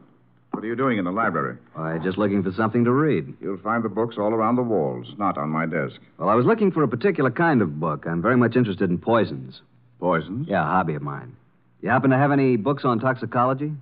What 0.52 0.62
are 0.62 0.68
you 0.68 0.76
doing 0.76 0.98
in 0.98 1.04
the 1.04 1.10
library? 1.10 1.58
Why, 1.72 1.98
just 1.98 2.16
looking 2.16 2.44
for 2.44 2.52
something 2.52 2.84
to 2.84 2.92
read. 2.92 3.34
You'll 3.40 3.58
find 3.58 3.82
the 3.82 3.88
books 3.88 4.14
all 4.16 4.32
around 4.32 4.54
the 4.54 4.62
walls, 4.62 5.08
not 5.18 5.36
on 5.36 5.48
my 5.48 5.66
desk. 5.66 5.96
Well, 6.16 6.28
I 6.28 6.36
was 6.36 6.46
looking 6.46 6.70
for 6.70 6.84
a 6.84 6.88
particular 6.88 7.32
kind 7.32 7.60
of 7.60 7.80
book. 7.80 8.04
I'm 8.06 8.22
very 8.22 8.36
much 8.36 8.54
interested 8.54 8.88
in 8.88 8.98
poisons. 8.98 9.62
Poisons? 9.98 10.46
Yeah, 10.48 10.62
a 10.62 10.64
hobby 10.64 10.94
of 10.94 11.02
mine. 11.02 11.34
You 11.82 11.88
happen 11.88 12.10
to 12.10 12.18
have 12.18 12.30
any 12.30 12.54
books 12.54 12.84
on 12.84 13.00
toxicology? 13.00 13.72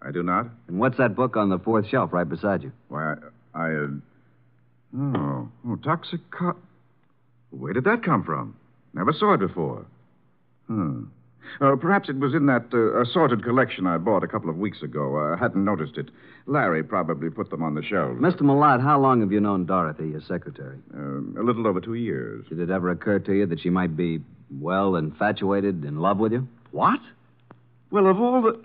I 0.00 0.12
do 0.12 0.22
not. 0.22 0.46
And 0.68 0.78
what's 0.78 0.98
that 0.98 1.16
book 1.16 1.36
on 1.36 1.48
the 1.48 1.58
fourth 1.58 1.88
shelf 1.88 2.12
right 2.12 2.28
beside 2.28 2.62
you? 2.62 2.70
Why, 2.86 3.14
I. 3.54 3.58
I 3.58 3.74
uh... 3.74 3.88
Oh, 4.96 5.48
oh. 5.66 6.54
Where 7.50 7.72
did 7.72 7.82
that 7.82 8.04
come 8.04 8.22
from? 8.22 8.54
Never 8.94 9.12
saw 9.12 9.34
it 9.34 9.40
before. 9.40 9.86
Hmm. 10.70 11.04
Uh, 11.60 11.74
perhaps 11.74 12.08
it 12.08 12.16
was 12.16 12.32
in 12.32 12.46
that 12.46 12.66
uh, 12.72 13.00
assorted 13.02 13.42
collection 13.42 13.84
I 13.84 13.98
bought 13.98 14.22
a 14.22 14.28
couple 14.28 14.50
of 14.50 14.56
weeks 14.56 14.82
ago. 14.82 15.18
I 15.18 15.36
hadn't 15.36 15.64
noticed 15.64 15.96
it. 15.96 16.08
Larry 16.46 16.84
probably 16.84 17.28
put 17.28 17.50
them 17.50 17.62
on 17.64 17.74
the 17.74 17.82
shelf. 17.82 18.16
Mr. 18.18 18.42
Malott, 18.42 18.80
how 18.80 19.00
long 19.00 19.20
have 19.20 19.32
you 19.32 19.40
known 19.40 19.66
Dorothy, 19.66 20.10
your 20.10 20.20
secretary? 20.20 20.78
Uh, 20.96 21.40
a 21.40 21.42
little 21.42 21.66
over 21.66 21.80
two 21.80 21.94
years. 21.94 22.46
Did 22.48 22.60
it 22.60 22.70
ever 22.70 22.90
occur 22.90 23.18
to 23.18 23.32
you 23.32 23.46
that 23.46 23.60
she 23.60 23.68
might 23.68 23.96
be, 23.96 24.20
well, 24.60 24.94
infatuated, 24.94 25.84
in 25.84 25.98
love 25.98 26.18
with 26.18 26.30
you? 26.32 26.46
What? 26.70 27.00
Well, 27.90 28.06
of 28.06 28.20
all 28.20 28.42
the. 28.42 28.60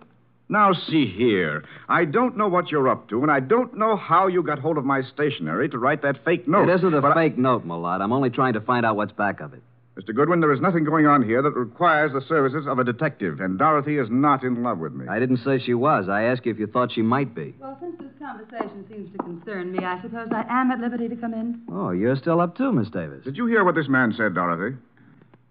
Now, 0.47 0.73
see 0.73 1.07
here. 1.07 1.63
I 1.89 2.05
don't 2.05 2.37
know 2.37 2.47
what 2.47 2.69
you're 2.69 2.87
up 2.87 3.09
to, 3.09 3.23
and 3.23 3.31
I 3.31 3.39
don't 3.39 3.75
know 3.79 3.95
how 3.95 4.27
you 4.27 4.43
got 4.43 4.59
hold 4.59 4.77
of 4.77 4.85
my 4.85 5.01
stationery 5.11 5.69
to 5.69 5.79
write 5.79 6.03
that 6.03 6.23
fake 6.23 6.47
note. 6.47 6.69
It 6.69 6.75
isn't 6.75 6.93
a 6.93 7.01
but 7.01 7.13
I- 7.17 7.29
fake 7.29 7.37
note, 7.39 7.65
Malott. 7.65 8.01
I'm 8.01 8.13
only 8.13 8.29
trying 8.29 8.53
to 8.53 8.61
find 8.61 8.85
out 8.85 8.95
what's 8.95 9.11
back 9.13 9.39
of 9.41 9.55
it. 9.55 9.63
Mr. 9.97 10.13
Goodwin, 10.13 10.41
there 10.41 10.51
is 10.51 10.59
nothing 10.59 10.83
going 10.83 11.07
on 11.07 11.23
here 11.23 11.41
that 11.41 11.51
requires 11.51 12.11
the 12.11 12.19
services 12.27 12.67
of 12.67 12.79
a 12.79 12.83
detective, 12.83 13.39
and 13.39 13.57
Dorothy 13.57 13.97
is 13.97 14.09
not 14.11 14.43
in 14.43 14.61
love 14.61 14.77
with 14.77 14.91
me. 14.91 15.07
I 15.07 15.19
didn't 15.19 15.37
say 15.37 15.57
she 15.57 15.73
was. 15.73 16.09
I 16.09 16.23
asked 16.23 16.45
you 16.45 16.51
if 16.51 16.59
you 16.59 16.67
thought 16.67 16.91
she 16.91 17.01
might 17.01 17.33
be. 17.33 17.55
Well, 17.59 17.77
since 17.79 17.95
this 17.97 18.11
conversation 18.19 18.85
seems 18.89 19.09
to 19.13 19.17
concern 19.19 19.71
me, 19.71 19.85
I 19.85 20.01
suppose 20.01 20.27
I 20.31 20.43
am 20.49 20.69
at 20.71 20.79
liberty 20.79 21.07
to 21.07 21.15
come 21.15 21.33
in. 21.33 21.61
Oh, 21.71 21.91
you're 21.91 22.17
still 22.17 22.41
up 22.41 22.57
too, 22.57 22.73
Miss 22.73 22.89
Davis. 22.89 23.23
Did 23.23 23.37
you 23.37 23.45
hear 23.45 23.63
what 23.63 23.75
this 23.75 23.87
man 23.87 24.13
said, 24.17 24.35
Dorothy? 24.35 24.75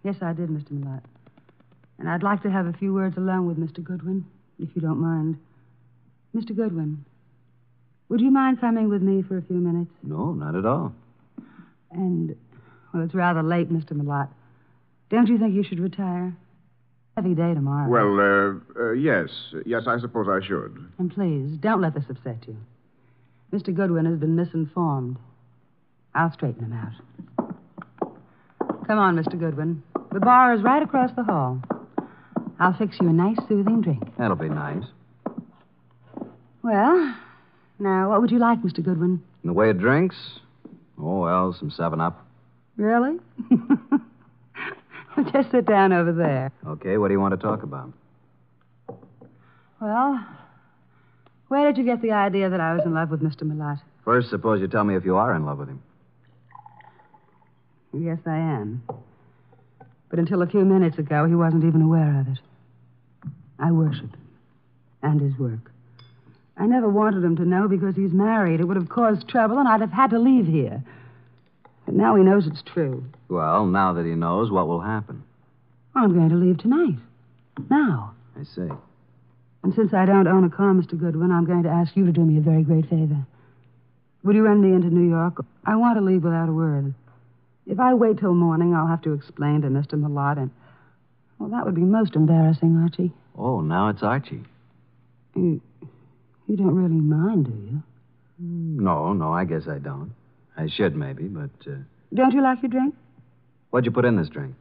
Yes, 0.02 0.16
I 0.20 0.34
did, 0.34 0.50
Mr. 0.50 0.72
Malott. 0.72 1.02
And 1.98 2.10
I'd 2.10 2.22
like 2.22 2.42
to 2.42 2.50
have 2.50 2.66
a 2.66 2.74
few 2.74 2.92
words 2.92 3.16
alone 3.16 3.46
with 3.46 3.56
Mr. 3.56 3.82
Goodwin, 3.82 4.26
if 4.58 4.68
you 4.74 4.82
don't 4.82 5.00
mind. 5.00 5.38
Mr. 6.36 6.54
Goodwin, 6.54 7.02
would 8.10 8.20
you 8.20 8.30
mind 8.30 8.60
coming 8.60 8.90
with 8.90 9.00
me 9.00 9.22
for 9.22 9.38
a 9.38 9.42
few 9.42 9.56
minutes? 9.56 9.90
No, 10.02 10.32
not 10.34 10.54
at 10.54 10.66
all. 10.66 10.92
And, 11.90 12.36
well, 12.94 13.02
it's 13.02 13.14
rather 13.14 13.42
late, 13.42 13.70
Mr. 13.70 13.90
Malott. 13.92 14.28
Don't 15.10 15.26
you 15.26 15.36
think 15.36 15.54
you 15.54 15.64
should 15.64 15.80
retire? 15.80 16.34
Heavy 17.16 17.34
day 17.34 17.52
tomorrow. 17.54 17.88
Well, 17.88 18.20
uh, 18.78 18.80
uh, 18.80 18.92
yes. 18.92 19.28
Yes, 19.66 19.82
I 19.86 19.98
suppose 19.98 20.26
I 20.28 20.44
should. 20.46 20.78
And 20.98 21.12
please, 21.12 21.58
don't 21.60 21.80
let 21.80 21.94
this 21.94 22.04
upset 22.08 22.44
you. 22.46 22.56
Mr. 23.52 23.74
Goodwin 23.74 24.06
has 24.06 24.18
been 24.18 24.34
misinformed. 24.34 25.16
I'll 26.14 26.32
straighten 26.32 26.64
him 26.64 26.72
out. 26.72 26.92
Come 28.86 28.98
on, 28.98 29.16
Mr. 29.16 29.38
Goodwin. 29.38 29.82
The 30.12 30.20
bar 30.20 30.54
is 30.54 30.62
right 30.62 30.82
across 30.82 31.10
the 31.16 31.24
hall. 31.24 31.60
I'll 32.60 32.76
fix 32.76 32.96
you 33.00 33.08
a 33.08 33.12
nice, 33.12 33.36
soothing 33.48 33.80
drink. 33.80 34.02
That'll 34.18 34.36
be 34.36 34.48
nice. 34.48 34.84
Well, 36.62 37.16
now, 37.78 38.10
what 38.10 38.20
would 38.20 38.30
you 38.30 38.38
like, 38.38 38.60
Mr. 38.62 38.82
Goodwin? 38.84 39.22
In 39.42 39.48
the 39.48 39.52
way 39.52 39.70
of 39.70 39.78
drinks? 39.78 40.16
Oh, 40.98 41.20
well, 41.20 41.54
some 41.58 41.70
7 41.70 42.00
Up. 42.00 42.23
Really? 42.76 43.18
well, 43.50 44.00
just 45.32 45.50
sit 45.50 45.66
down 45.66 45.92
over 45.92 46.12
there. 46.12 46.52
Okay, 46.66 46.98
what 46.98 47.08
do 47.08 47.14
you 47.14 47.20
want 47.20 47.32
to 47.32 47.40
talk 47.40 47.62
about? 47.62 47.92
Well, 49.80 50.26
where 51.48 51.66
did 51.66 51.78
you 51.78 51.84
get 51.84 52.02
the 52.02 52.12
idea 52.12 52.50
that 52.50 52.60
I 52.60 52.74
was 52.74 52.82
in 52.84 52.94
love 52.94 53.10
with 53.10 53.20
Mr. 53.20 53.42
Malott? 53.42 53.80
First, 54.04 54.30
suppose 54.30 54.60
you 54.60 54.68
tell 54.68 54.84
me 54.84 54.96
if 54.96 55.04
you 55.04 55.16
are 55.16 55.34
in 55.34 55.46
love 55.46 55.58
with 55.58 55.68
him. 55.68 55.82
Yes, 57.92 58.18
I 58.26 58.36
am. 58.36 58.82
But 60.10 60.18
until 60.18 60.42
a 60.42 60.46
few 60.46 60.64
minutes 60.64 60.98
ago, 60.98 61.26
he 61.26 61.34
wasn't 61.34 61.64
even 61.64 61.82
aware 61.82 62.20
of 62.20 62.28
it. 62.28 62.38
I 63.58 63.70
worship 63.70 64.10
him 64.12 64.28
and 65.02 65.20
his 65.20 65.38
work. 65.38 65.70
I 66.56 66.66
never 66.66 66.88
wanted 66.88 67.22
him 67.24 67.36
to 67.36 67.44
know 67.44 67.68
because 67.68 67.96
he's 67.96 68.12
married. 68.12 68.60
It 68.60 68.64
would 68.64 68.76
have 68.76 68.88
caused 68.88 69.28
trouble, 69.28 69.58
and 69.58 69.68
I'd 69.68 69.80
have 69.80 69.92
had 69.92 70.10
to 70.10 70.18
leave 70.18 70.46
here. 70.46 70.82
But 71.84 71.94
now 71.94 72.16
he 72.16 72.22
knows 72.22 72.46
it's 72.46 72.62
true. 72.62 73.04
Well, 73.28 73.66
now 73.66 73.92
that 73.94 74.06
he 74.06 74.14
knows, 74.14 74.50
what 74.50 74.68
will 74.68 74.80
happen? 74.80 75.22
I'm 75.94 76.14
going 76.14 76.30
to 76.30 76.36
leave 76.36 76.58
tonight. 76.58 76.98
Now. 77.70 78.14
I 78.38 78.44
see. 78.44 78.68
And 79.62 79.74
since 79.74 79.94
I 79.94 80.04
don't 80.04 80.26
own 80.26 80.44
a 80.44 80.50
car, 80.50 80.72
Mr. 80.72 80.98
Goodwin, 80.98 81.30
I'm 81.30 81.44
going 81.46 81.62
to 81.62 81.68
ask 81.68 81.96
you 81.96 82.04
to 82.06 82.12
do 82.12 82.20
me 82.24 82.38
a 82.38 82.40
very 82.40 82.62
great 82.62 82.88
favor. 82.88 83.24
Would 84.24 84.36
you 84.36 84.42
run 84.42 84.60
me 84.60 84.74
into 84.74 84.88
New 84.88 85.08
York? 85.08 85.44
I 85.64 85.76
want 85.76 85.98
to 85.98 86.04
leave 86.04 86.24
without 86.24 86.48
a 86.48 86.52
word. 86.52 86.94
If 87.66 87.78
I 87.78 87.94
wait 87.94 88.18
till 88.18 88.34
morning, 88.34 88.74
I'll 88.74 88.86
have 88.86 89.02
to 89.02 89.12
explain 89.12 89.62
to 89.62 89.68
Mr. 89.68 89.92
Malott, 89.92 90.38
and. 90.38 90.50
Well, 91.38 91.48
that 91.50 91.64
would 91.64 91.74
be 91.74 91.82
most 91.82 92.14
embarrassing, 92.14 92.76
Archie. 92.76 93.12
Oh, 93.36 93.60
now 93.60 93.88
it's 93.88 94.02
Archie. 94.02 94.44
You, 95.34 95.60
you 96.46 96.56
don't 96.56 96.74
really 96.74 97.00
mind, 97.00 97.46
do 97.46 97.50
you? 97.50 97.82
Mm, 98.42 98.80
no, 98.80 99.12
no, 99.12 99.32
I 99.32 99.44
guess 99.44 99.66
I 99.68 99.78
don't. 99.78 100.12
I 100.56 100.68
should, 100.68 100.94
maybe, 100.96 101.24
but. 101.24 101.50
Uh, 101.66 101.76
Don't 102.14 102.32
you 102.32 102.42
like 102.42 102.62
your 102.62 102.70
drink? 102.70 102.94
what'd 103.70 103.84
you 103.86 103.90
put 103.92 104.04
in 104.04 104.16
this 104.16 104.28
drink? 104.28 104.54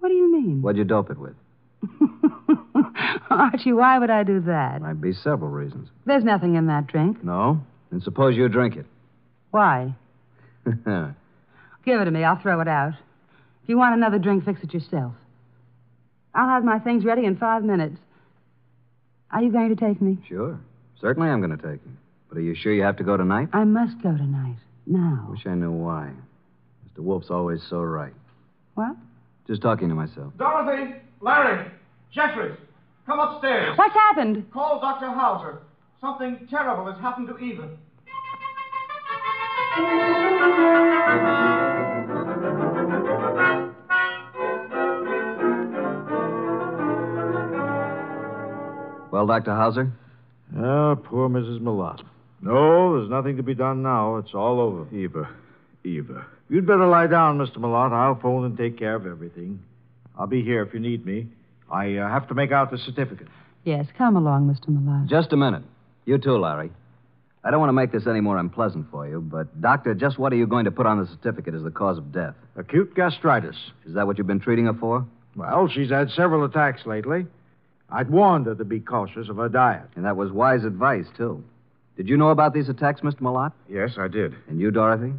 What 0.00 0.08
do 0.08 0.14
you 0.14 0.32
mean? 0.32 0.62
What'd 0.62 0.78
you 0.78 0.84
dope 0.84 1.10
it 1.10 1.18
with? 1.18 1.34
Archie, 3.30 3.72
why 3.72 3.98
would 3.98 4.10
I 4.10 4.22
do 4.24 4.40
that? 4.40 4.80
Might 4.80 5.00
be 5.00 5.12
several 5.12 5.50
reasons. 5.50 5.88
There's 6.06 6.24
nothing 6.24 6.54
in 6.56 6.66
that 6.66 6.86
drink. 6.88 7.22
No? 7.22 7.60
Then 7.90 8.00
suppose 8.00 8.36
you 8.36 8.48
drink 8.48 8.76
it. 8.76 8.86
Why? 9.50 9.94
Give 10.64 12.00
it 12.00 12.04
to 12.04 12.10
me. 12.10 12.24
I'll 12.24 12.40
throw 12.40 12.60
it 12.60 12.68
out. 12.68 12.94
If 13.62 13.68
you 13.68 13.76
want 13.78 13.94
another 13.94 14.18
drink, 14.18 14.44
fix 14.44 14.62
it 14.62 14.72
yourself. 14.74 15.12
I'll 16.34 16.48
have 16.48 16.64
my 16.64 16.78
things 16.78 17.04
ready 17.04 17.24
in 17.24 17.36
five 17.36 17.62
minutes. 17.64 17.98
Are 19.30 19.42
you 19.42 19.52
going 19.52 19.74
to 19.74 19.76
take 19.76 20.00
me? 20.00 20.18
sure. 20.28 20.58
Certainly 21.00 21.28
I'm 21.28 21.40
going 21.40 21.56
to 21.56 21.62
take 21.62 21.80
you. 21.84 21.92
But 22.28 22.38
are 22.38 22.42
you 22.42 22.54
sure 22.54 22.72
you 22.72 22.82
have 22.82 22.96
to 22.98 23.04
go 23.04 23.16
tonight? 23.16 23.48
I 23.52 23.64
must 23.64 24.02
go 24.02 24.10
tonight. 24.16 24.56
Now. 24.86 25.26
Wish 25.30 25.46
I 25.46 25.54
knew 25.54 25.70
why. 25.70 26.10
Mr. 26.86 27.02
Wolfe's 27.02 27.30
always 27.30 27.60
so 27.68 27.80
right. 27.80 28.12
What? 28.74 28.96
Just 29.46 29.62
talking 29.62 29.88
to 29.88 29.94
myself. 29.94 30.32
Dorothy, 30.36 30.94
Larry, 31.20 31.70
Jeffries, 32.12 32.56
come 33.06 33.18
upstairs. 33.18 33.76
What's 33.78 33.94
happened? 33.94 34.50
Call 34.52 34.80
Dr. 34.80 35.06
Hauser. 35.08 35.60
Something 36.00 36.46
terrible 36.50 36.90
has 36.92 37.00
happened 37.00 37.28
to 37.28 37.38
Eva. 37.38 37.68
Well, 49.10 49.26
Dr. 49.26 49.54
Hauser? 49.54 49.90
Ah, 50.56 50.94
poor 50.94 51.28
Mrs. 51.28 51.60
Malott. 51.60 52.02
No, 52.40 52.98
there's 52.98 53.10
nothing 53.10 53.36
to 53.36 53.42
be 53.42 53.54
done 53.54 53.82
now. 53.82 54.16
It's 54.16 54.34
all 54.34 54.60
over. 54.60 54.94
Eva. 54.94 55.28
Eva. 55.84 56.26
You'd 56.48 56.66
better 56.66 56.86
lie 56.86 57.06
down, 57.06 57.38
Mr. 57.38 57.56
Malott. 57.56 57.92
I'll 57.92 58.14
phone 58.20 58.44
and 58.44 58.56
take 58.56 58.78
care 58.78 58.94
of 58.94 59.06
everything. 59.06 59.62
I'll 60.18 60.26
be 60.26 60.42
here 60.42 60.62
if 60.62 60.72
you 60.72 60.80
need 60.80 61.04
me. 61.04 61.28
I 61.70 61.96
uh, 61.96 62.08
have 62.08 62.28
to 62.28 62.34
make 62.34 62.52
out 62.52 62.70
the 62.70 62.78
certificate. 62.78 63.28
Yes, 63.64 63.86
come 63.96 64.16
along, 64.16 64.48
Mr. 64.48 64.68
Malott. 64.70 65.08
Just 65.08 65.32
a 65.32 65.36
minute. 65.36 65.62
You 66.06 66.18
too, 66.18 66.38
Larry. 66.38 66.70
I 67.44 67.50
don't 67.50 67.60
want 67.60 67.68
to 67.68 67.74
make 67.74 67.92
this 67.92 68.06
any 68.06 68.20
more 68.20 68.36
unpleasant 68.36 68.90
for 68.90 69.06
you, 69.06 69.20
but, 69.20 69.60
Doctor, 69.60 69.94
just 69.94 70.18
what 70.18 70.32
are 70.32 70.36
you 70.36 70.46
going 70.46 70.64
to 70.64 70.70
put 70.70 70.86
on 70.86 71.00
the 71.00 71.06
certificate 71.06 71.54
as 71.54 71.62
the 71.62 71.70
cause 71.70 71.98
of 71.98 72.12
death? 72.12 72.34
Acute 72.56 72.94
gastritis. 72.94 73.56
Is 73.86 73.94
that 73.94 74.06
what 74.06 74.18
you've 74.18 74.26
been 74.26 74.40
treating 74.40 74.66
her 74.66 74.74
for? 74.74 75.06
Well, 75.36 75.68
she's 75.68 75.90
had 75.90 76.10
several 76.10 76.44
attacks 76.44 76.84
lately. 76.84 77.26
I'd 77.90 78.10
warned 78.10 78.46
her 78.46 78.54
to 78.54 78.64
be 78.64 78.80
cautious 78.80 79.28
of 79.28 79.36
her 79.36 79.48
diet. 79.48 79.88
And 79.96 80.04
that 80.04 80.16
was 80.16 80.32
wise 80.32 80.64
advice, 80.64 81.06
too. 81.16 81.44
Did 81.98 82.08
you 82.08 82.16
know 82.16 82.28
about 82.30 82.54
these 82.54 82.68
attacks, 82.68 83.00
Mr. 83.00 83.20
Malott? 83.20 83.52
Yes, 83.68 83.98
I 83.98 84.06
did. 84.06 84.34
And 84.48 84.60
you, 84.60 84.70
Dorothy? 84.70 85.12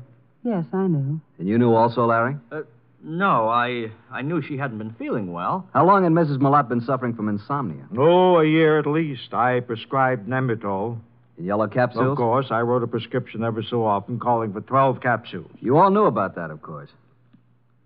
Yes, 0.44 0.66
I 0.72 0.88
knew. 0.88 1.20
And 1.38 1.48
you 1.48 1.58
knew 1.58 1.74
also, 1.76 2.06
Larry? 2.06 2.38
Uh, 2.52 2.62
no, 3.04 3.50
I 3.50 3.92
I 4.10 4.22
knew 4.22 4.42
she 4.42 4.58
hadn't 4.58 4.78
been 4.78 4.94
feeling 4.94 5.32
well. 5.34 5.68
How 5.74 5.86
long 5.86 6.04
had 6.04 6.14
Mrs. 6.14 6.38
Malott 6.38 6.70
been 6.70 6.80
suffering 6.80 7.14
from 7.14 7.28
insomnia? 7.28 7.86
Oh, 7.98 8.40
a 8.40 8.46
year 8.46 8.80
at 8.80 8.88
least. 8.88 9.34
I 9.34 9.60
prescribed 9.60 10.28
Nemitol. 10.28 10.98
In 11.38 11.46
yellow 11.46 11.68
capsules? 11.68 12.12
Of 12.12 12.18
course, 12.18 12.48
I 12.50 12.62
wrote 12.62 12.84
a 12.84 12.88
prescription 12.88 13.44
every 13.44 13.66
so 13.70 13.86
often 13.86 14.18
calling 14.20 14.52
for 14.54 14.62
12 14.62 15.02
capsules. 15.02 15.52
You 15.60 15.78
all 15.78 15.92
knew 15.92 16.06
about 16.06 16.36
that, 16.36 16.50
of 16.50 16.62
course. 16.62 16.90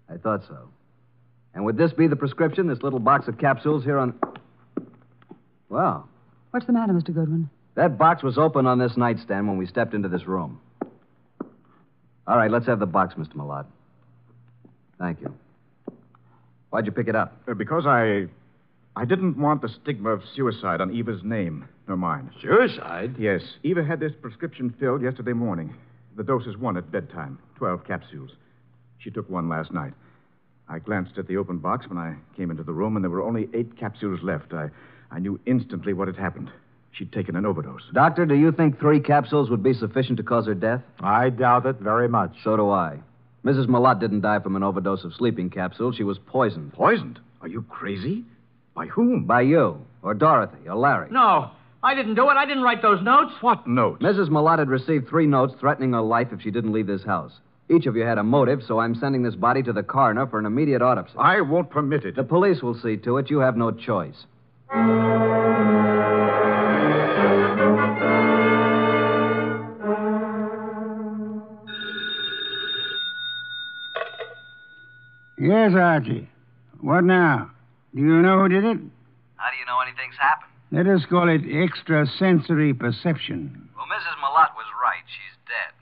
I 0.10 0.18
thought 0.18 0.44
so. 0.48 0.70
And 1.56 1.66
would 1.66 1.78
this 1.78 1.94
be 1.94 2.08
the 2.08 2.16
prescription, 2.16 2.68
this 2.68 2.82
little 2.84 3.00
box 3.00 3.28
of 3.28 3.38
capsules 3.40 3.84
here 3.84 3.98
on. 3.98 4.14
Well, 5.70 6.08
What's 6.52 6.68
the 6.68 6.74
matter, 6.74 6.94
Mr. 6.94 7.12
Goodwin? 7.14 7.50
That 7.76 7.98
box 7.98 8.24
was 8.24 8.38
open 8.38 8.66
on 8.66 8.80
this 8.80 8.96
nightstand 8.98 9.48
when 9.48 9.58
we 9.58 9.66
stepped 9.66 9.94
into 9.94 10.10
this 10.10 10.28
room. 10.28 10.60
All 12.26 12.38
right, 12.38 12.52
let's 12.52 12.68
have 12.68 12.80
the 12.80 12.86
box, 12.86 13.16
Mr. 13.16 13.36
Malott. 13.36 13.66
Thank 15.00 15.22
you. 15.22 15.34
Why'd 16.70 16.86
you 16.86 16.92
pick 16.92 17.08
it 17.08 17.16
up? 17.16 17.38
Uh, 17.48 17.54
because 17.54 17.86
I. 17.86 18.28
I 18.96 19.06
didn't 19.06 19.40
want 19.40 19.64
the 19.64 19.70
stigma 19.70 20.10
of 20.10 20.22
suicide 20.36 20.80
on 20.80 20.94
Eva's 20.94 21.24
name, 21.24 21.68
nor 21.88 21.98
mine. 21.98 22.30
Suicide? 22.40 23.16
Yes. 23.18 23.42
Eva 23.64 23.84
had 23.84 24.00
this 24.00 24.12
prescription 24.22 24.72
filled 24.80 25.02
yesterday 25.02 25.34
morning. 25.34 25.74
The 26.16 26.24
dose 26.24 26.46
is 26.46 26.58
one 26.58 26.78
at 26.78 26.92
bedtime 26.92 27.40
12 27.56 27.86
capsules. 27.88 28.30
She 29.00 29.10
took 29.10 29.28
one 29.32 29.50
last 29.50 29.74
night. 29.74 29.94
I 30.70 30.78
glanced 30.78 31.18
at 31.18 31.28
the 31.28 31.38
open 31.38 31.58
box 31.58 31.88
when 31.90 31.98
I 31.98 32.16
came 32.38 32.52
into 32.52 32.64
the 32.64 32.72
room, 32.72 32.96
and 32.96 33.04
there 33.04 33.10
were 33.10 33.24
only 33.24 33.50
eight 33.54 33.78
capsules 33.78 34.22
left. 34.22 34.54
I, 34.54 34.70
I 35.12 35.18
knew 35.18 35.40
instantly 35.48 35.94
what 35.94 36.08
had 36.08 36.18
happened. 36.18 36.52
She'd 36.94 37.12
taken 37.12 37.36
an 37.36 37.46
overdose. 37.46 37.82
Doctor, 37.92 38.26
do 38.26 38.36
you 38.36 38.52
think 38.52 38.80
three 38.80 39.00
capsules 39.00 39.50
would 39.50 39.64
be 39.64 39.74
sufficient 39.74 40.18
to 40.18 40.24
cause 40.24 40.46
her 40.46 40.54
death? 40.54 40.82
I 41.00 41.30
doubt 41.30 41.66
it 41.66 41.78
very 41.78 42.08
much. 42.08 42.36
So 42.44 42.56
do 42.56 42.70
I. 42.70 43.00
Mrs. 43.44 43.68
Malott 43.68 44.00
didn't 44.00 44.22
die 44.22 44.40
from 44.40 44.56
an 44.56 44.64
overdose 44.64 45.04
of 45.04 45.14
sleeping 45.16 45.50
capsules. 45.50 45.96
She 45.96 46.04
was 46.04 46.20
poisoned. 46.20 46.74
Poisoned? 46.74 47.20
Are 47.42 47.48
you 47.48 47.64
crazy? 47.64 48.24
By 48.76 48.86
whom? 48.88 49.26
By 49.26 49.42
you, 49.42 49.80
or 50.02 50.14
Dorothy, 50.14 50.68
or 50.70 50.76
Larry. 50.76 51.10
No, 51.12 51.52
I 51.82 51.96
didn't 51.96 52.16
do 52.16 52.30
it. 52.30 52.38
I 52.38 52.46
didn't 52.46 52.64
write 52.64 52.82
those 52.82 53.04
notes. 53.04 53.34
What 53.42 53.68
notes? 53.68 54.02
Mrs. 54.02 54.30
Malott 54.30 54.60
had 54.60 54.70
received 54.70 55.10
three 55.10 55.28
notes 55.28 55.54
threatening 55.60 55.94
her 55.94 56.02
life 56.02 56.30
if 56.32 56.42
she 56.42 56.52
didn't 56.52 56.74
leave 56.74 56.88
this 56.88 57.04
house. 57.04 57.34
Each 57.70 57.86
of 57.86 57.96
you 57.96 58.04
had 58.04 58.18
a 58.18 58.24
motive, 58.24 58.62
so 58.68 58.80
I'm 58.80 58.96
sending 58.96 59.24
this 59.24 59.36
body 59.36 59.64
to 59.64 59.74
the 59.74 59.84
coroner 59.84 60.28
for 60.28 60.38
an 60.38 60.46
immediate 60.46 60.82
autopsy. 60.82 61.16
I 61.18 61.42
won't 61.42 61.70
permit 61.70 62.06
it. 62.06 62.16
The 62.16 62.24
police 62.24 62.62
will 62.62 62.80
see 62.80 62.98
to 62.98 63.18
it. 63.18 63.30
You 63.30 63.40
have 63.40 63.58
no 63.58 63.72
choice. 63.72 64.26
Yes, 75.44 75.76
Archie. 75.76 76.32
What 76.80 77.04
now? 77.04 77.52
Do 77.92 78.00
you 78.00 78.24
know 78.24 78.40
who 78.40 78.48
did 78.48 78.64
it? 78.64 78.80
How 79.36 79.52
do 79.52 79.60
you 79.60 79.68
know 79.68 79.84
anything's 79.84 80.16
happened? 80.16 80.56
Let 80.72 80.88
us 80.88 81.04
call 81.12 81.28
it 81.28 81.44
extrasensory 81.44 82.72
perception. 82.72 83.68
Well, 83.76 83.84
Mrs. 83.92 84.16
Malott 84.24 84.56
was 84.56 84.72
right. 84.80 85.04
She's 85.04 85.36
dead. 85.44 85.76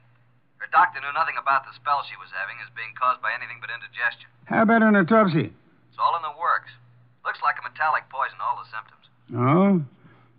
Her 0.58 0.66
doctor 0.74 0.98
knew 0.98 1.14
nothing 1.14 1.38
about 1.38 1.70
the 1.70 1.78
spell 1.78 2.02
she 2.10 2.18
was 2.18 2.34
having 2.34 2.58
as 2.66 2.74
being 2.74 2.90
caused 2.98 3.22
by 3.22 3.38
anything 3.38 3.62
but 3.62 3.70
indigestion. 3.70 4.34
How 4.50 4.66
about 4.66 4.82
an 4.82 4.98
autopsy? 4.98 5.54
It's 5.54 6.02
all 6.02 6.18
in 6.18 6.26
the 6.26 6.34
works. 6.42 6.74
Looks 7.22 7.46
like 7.46 7.62
a 7.62 7.64
metallic 7.70 8.10
poison, 8.10 8.42
all 8.42 8.58
the 8.58 8.70
symptoms. 8.74 9.06
Oh? 9.38 9.86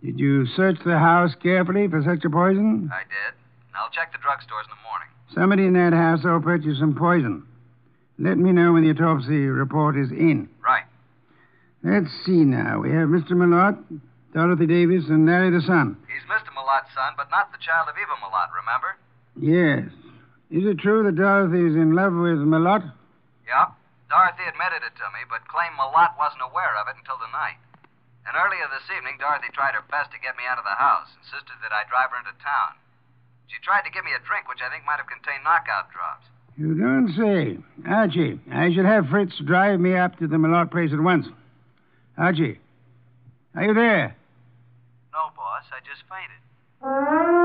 Did 0.03 0.19
you 0.19 0.51
search 0.51 0.83
the 0.83 0.99
house 0.99 1.31
carefully 1.39 1.87
for 1.87 2.03
such 2.03 2.27
a 2.27 2.29
poison? 2.29 2.91
I 2.91 3.07
did. 3.07 3.39
And 3.71 3.79
I'll 3.79 3.95
check 3.95 4.11
the 4.11 4.19
drugstores 4.19 4.67
in 4.67 4.75
the 4.75 4.83
morning. 4.83 5.07
Somebody 5.31 5.63
in 5.63 5.79
that 5.79 5.95
house 5.95 6.27
will 6.27 6.43
purchase 6.43 6.83
some 6.83 6.91
poison. 6.91 7.47
Let 8.19 8.37
me 8.37 8.51
know 8.51 8.73
when 8.73 8.83
the 8.83 8.93
autopsy 8.93 9.49
report 9.49 9.97
is 9.97 10.11
in. 10.11 10.49
Right. 10.63 10.85
Let's 11.83 12.13
see 12.25 12.45
now. 12.45 12.79
We 12.79 12.91
have 12.93 13.09
Mr. 13.09 13.33
Malott, 13.33 13.75
Dorothy 14.33 14.67
Davis, 14.67 15.09
and 15.09 15.25
Larry 15.25 15.49
the 15.49 15.61
son. 15.65 15.97
He's 16.07 16.23
Mr. 16.29 16.53
Malott's 16.53 16.93
son, 16.93 17.13
but 17.17 17.29
not 17.33 17.51
the 17.51 17.59
child 17.59 17.89
of 17.89 17.97
Eva 17.97 18.15
Malott, 18.21 18.53
remember? 18.53 18.95
Yes. 19.35 19.89
Is 20.53 20.63
it 20.69 20.77
true 20.77 21.01
that 21.03 21.17
Dorothy 21.17 21.65
is 21.65 21.73
in 21.73 21.97
love 21.97 22.13
with 22.13 22.37
Malott? 22.45 22.85
Yeah. 23.49 23.73
Dorothy 24.13 24.45
admitted 24.45 24.85
it 24.85 24.93
to 25.01 25.09
me, 25.09 25.25
but 25.25 25.49
claimed 25.49 25.73
Malott 25.73 26.13
wasn't 26.21 26.45
aware 26.45 26.77
of 26.77 26.85
it 26.85 27.01
until 27.01 27.17
tonight. 27.17 27.57
And 28.29 28.37
earlier 28.37 28.69
this 28.69 28.85
evening, 28.93 29.17
Dorothy 29.17 29.49
tried 29.51 29.73
her 29.73 29.83
best 29.89 30.13
to 30.13 30.21
get 30.21 30.37
me 30.37 30.45
out 30.45 30.61
of 30.61 30.69
the 30.69 30.77
house, 30.77 31.09
insisted 31.17 31.57
that 31.65 31.73
I 31.73 31.89
drive 31.89 32.13
her 32.13 32.21
into 32.21 32.37
town. 32.39 32.77
She 33.49 33.59
tried 33.59 33.83
to 33.83 33.91
give 33.91 34.05
me 34.05 34.15
a 34.15 34.23
drink, 34.23 34.47
which 34.47 34.61
I 34.63 34.69
think 34.69 34.85
might 34.85 35.01
have 35.01 35.11
contained 35.11 35.43
knockout 35.43 35.91
drops. 35.91 36.29
You 36.57 36.75
don't 36.75 37.13
say. 37.17 37.57
Archie, 37.89 38.39
I 38.51 38.71
should 38.73 38.85
have 38.85 39.07
Fritz 39.09 39.33
drive 39.45 39.79
me 39.79 39.95
up 39.95 40.17
to 40.19 40.27
the 40.27 40.37
Malott 40.37 40.71
place 40.71 40.91
at 40.93 40.99
once. 40.99 41.25
Archie, 42.17 42.59
are 43.55 43.63
you 43.63 43.73
there? 43.73 44.15
No, 45.11 45.29
boss. 45.35 45.63
I 45.71 45.79
just 45.79 46.03
fainted. 46.09 47.43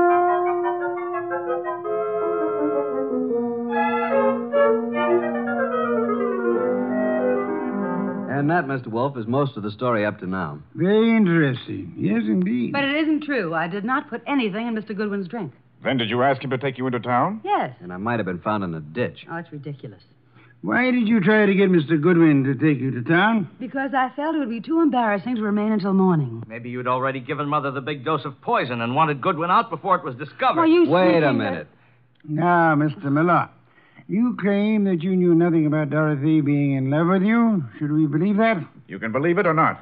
And 8.31 8.49
that, 8.51 8.65
Mr. 8.67 8.87
Wolfe, 8.87 9.17
is 9.17 9.27
most 9.27 9.57
of 9.57 9.63
the 9.63 9.71
story 9.71 10.05
up 10.05 10.19
to 10.19 10.27
now. 10.27 10.59
Very 10.75 11.15
interesting. 11.15 11.93
Yes, 11.97 12.21
indeed. 12.25 12.71
But 12.71 12.85
it 12.85 12.95
isn't 12.95 13.23
true. 13.23 13.53
I 13.53 13.67
did 13.67 13.83
not 13.83 14.09
put 14.09 14.21
anything 14.27 14.67
in 14.67 14.75
Mr. 14.75 14.95
Goodwin's 14.95 15.27
drink. 15.27 15.51
Then 15.83 15.97
did 15.97 16.09
you 16.09 16.21
ask 16.23 16.43
him 16.43 16.49
to 16.49 16.57
take 16.57 16.77
you 16.77 16.85
into 16.87 16.99
town? 16.99 17.41
Yes. 17.43 17.73
And 17.81 17.93
I 17.93 17.97
might 17.97 18.19
have 18.19 18.25
been 18.25 18.39
found 18.41 18.63
in 18.63 18.73
a 18.73 18.79
ditch. 18.81 19.25
Oh, 19.31 19.37
it's 19.37 19.51
ridiculous. 19.51 20.01
Why 20.61 20.91
did 20.91 21.07
you 21.07 21.21
try 21.21 21.45
to 21.45 21.53
get 21.55 21.69
Mr. 21.71 22.01
Goodwin 22.01 22.43
to 22.43 22.53
take 22.53 22.81
you 22.81 22.91
to 22.91 23.01
town? 23.01 23.49
Because 23.61 23.91
I 23.93 24.09
felt 24.13 24.35
it 24.35 24.39
would 24.39 24.49
be 24.49 24.59
too 24.59 24.81
embarrassing 24.81 25.37
to 25.37 25.41
remain 25.41 25.71
until 25.71 25.93
morning. 25.93 26.43
Maybe 26.49 26.69
you'd 26.69 26.87
already 26.87 27.21
given 27.21 27.47
Mother 27.47 27.71
the 27.71 27.79
big 27.79 28.03
dose 28.03 28.25
of 28.25 28.41
poison 28.41 28.81
and 28.81 28.93
wanted 28.93 29.21
Goodwin 29.21 29.49
out 29.51 29.69
before 29.69 29.95
it 29.95 30.03
was 30.03 30.15
discovered. 30.15 30.59
Why, 30.59 30.65
you 30.65 30.89
Wait 30.89 31.17
a 31.23 31.29
sneaking- 31.29 31.37
minute. 31.37 31.67
Now, 32.27 32.75
Mr. 32.75 33.03
Malott, 33.05 33.47
you 34.09 34.35
claim 34.37 34.83
that 34.83 35.01
you 35.01 35.15
knew 35.15 35.33
nothing 35.33 35.65
about 35.65 35.91
Dorothy 35.91 36.41
being 36.41 36.73
in 36.73 36.89
love 36.89 37.07
with 37.07 37.21
you. 37.23 37.63
Should 37.79 37.93
we 37.93 38.05
believe 38.07 38.35
that? 38.35 38.57
You 38.89 38.99
can 38.99 39.13
believe 39.13 39.37
it 39.37 39.47
or 39.47 39.53
not. 39.53 39.79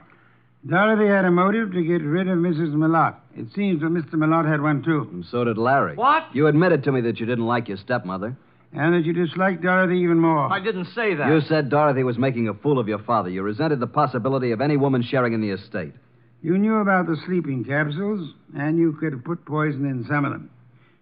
Dorothy 0.68 1.08
had 1.08 1.26
a 1.26 1.32
motive 1.32 1.72
to 1.74 1.82
get 1.84 2.02
rid 2.02 2.28
of 2.28 2.38
Mrs. 2.40 2.74
Malott. 2.74 3.16
It 3.36 3.48
seems 3.56 3.82
that 3.82 3.90
Mr. 3.90 4.14
Malott 4.16 4.50
had 4.50 4.62
one, 4.62 4.84
too. 4.84 5.08
And 5.12 5.26
so 5.26 5.44
did 5.44 5.58
Larry. 5.58 5.96
What? 5.96 6.24
You 6.34 6.48
admitted 6.48 6.84
to 6.84 6.92
me 6.92 7.02
that 7.02 7.20
you 7.20 7.26
didn't 7.26 7.46
like 7.46 7.68
your 7.68 7.78
stepmother. 7.78 8.36
And 8.74 8.94
that 8.94 9.06
you 9.06 9.14
disliked 9.14 9.62
Dorothy 9.62 10.00
even 10.00 10.20
more. 10.20 10.52
I 10.52 10.60
didn't 10.60 10.88
say 10.94 11.16
that. 11.16 11.30
You 11.30 11.40
said 11.42 11.70
Dorothy 11.70 12.04
was 12.04 12.18
making 12.18 12.50
a 12.50 12.54
fool 12.54 12.80
of 12.80 12.88
your 12.88 13.00
father. 13.00 13.30
You 13.30 13.42
resented 13.44 13.80
the 13.80 13.88
possibility 13.88 14.52
of 14.52 14.60
any 14.60 14.76
woman 14.76 15.04
sharing 15.04 15.34
in 15.34 15.42
the 15.42 15.52
estate. 15.52 15.94
You 16.42 16.58
knew 16.58 16.76
about 16.76 17.08
the 17.08 17.18
sleeping 17.26 17.64
capsules, 17.64 18.30
and 18.58 18.78
you 18.78 18.94
could 19.00 19.14
have 19.14 19.24
put 19.24 19.46
poison 19.46 19.86
in 19.86 20.06
some 20.10 20.26
of 20.26 20.34
them. 20.34 20.50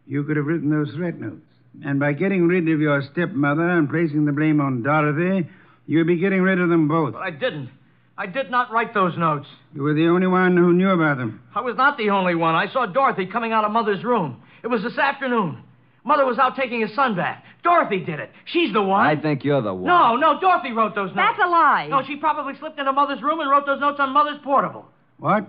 You 0.05 0.23
could 0.23 0.37
have 0.37 0.45
written 0.45 0.69
those 0.69 0.93
threat 0.93 1.19
notes. 1.19 1.41
And 1.83 1.99
by 1.99 2.13
getting 2.13 2.47
rid 2.47 2.69
of 2.69 2.79
your 2.79 3.01
stepmother 3.11 3.67
and 3.67 3.89
placing 3.89 4.25
the 4.25 4.31
blame 4.31 4.61
on 4.61 4.83
Dorothy, 4.83 5.49
you'd 5.87 6.07
be 6.07 6.17
getting 6.17 6.41
rid 6.41 6.61
of 6.61 6.69
them 6.69 6.87
both. 6.87 7.13
But 7.13 7.23
I 7.23 7.31
didn't. 7.31 7.69
I 8.17 8.27
did 8.27 8.49
not 8.49 8.71
write 8.71 8.93
those 8.93 9.17
notes. 9.17 9.47
You 9.73 9.83
were 9.83 9.93
the 9.93 10.07
only 10.07 10.27
one 10.27 10.55
who 10.55 10.73
knew 10.73 10.89
about 10.89 11.17
them. 11.17 11.41
I 11.53 11.61
was 11.61 11.75
not 11.75 11.97
the 11.97 12.11
only 12.11 12.35
one. 12.35 12.55
I 12.55 12.71
saw 12.71 12.85
Dorothy 12.85 13.25
coming 13.25 13.51
out 13.51 13.65
of 13.65 13.71
Mother's 13.71 14.03
room. 14.03 14.41
It 14.63 14.67
was 14.67 14.83
this 14.83 14.97
afternoon. 14.97 15.61
Mother 16.05 16.25
was 16.25 16.37
out 16.37 16.55
taking 16.55 16.83
a 16.83 16.87
sunbath. 16.87 17.41
Dorothy 17.63 17.99
did 17.99 18.19
it. 18.19 18.31
She's 18.45 18.71
the 18.71 18.81
one. 18.81 19.05
I 19.05 19.19
think 19.19 19.43
you're 19.43 19.61
the 19.61 19.73
one. 19.73 19.85
No, 19.85 20.15
no, 20.15 20.39
Dorothy 20.39 20.71
wrote 20.71 20.95
those 20.95 21.07
notes. 21.07 21.17
That's 21.17 21.39
a 21.43 21.49
lie. 21.49 21.87
No, 21.89 22.03
she 22.05 22.15
probably 22.15 22.53
slipped 22.59 22.79
into 22.79 22.93
Mother's 22.93 23.21
room 23.21 23.39
and 23.41 23.49
wrote 23.49 23.65
those 23.65 23.81
notes 23.81 23.97
on 23.99 24.11
Mother's 24.13 24.39
portable. 24.43 24.85
What? 25.17 25.47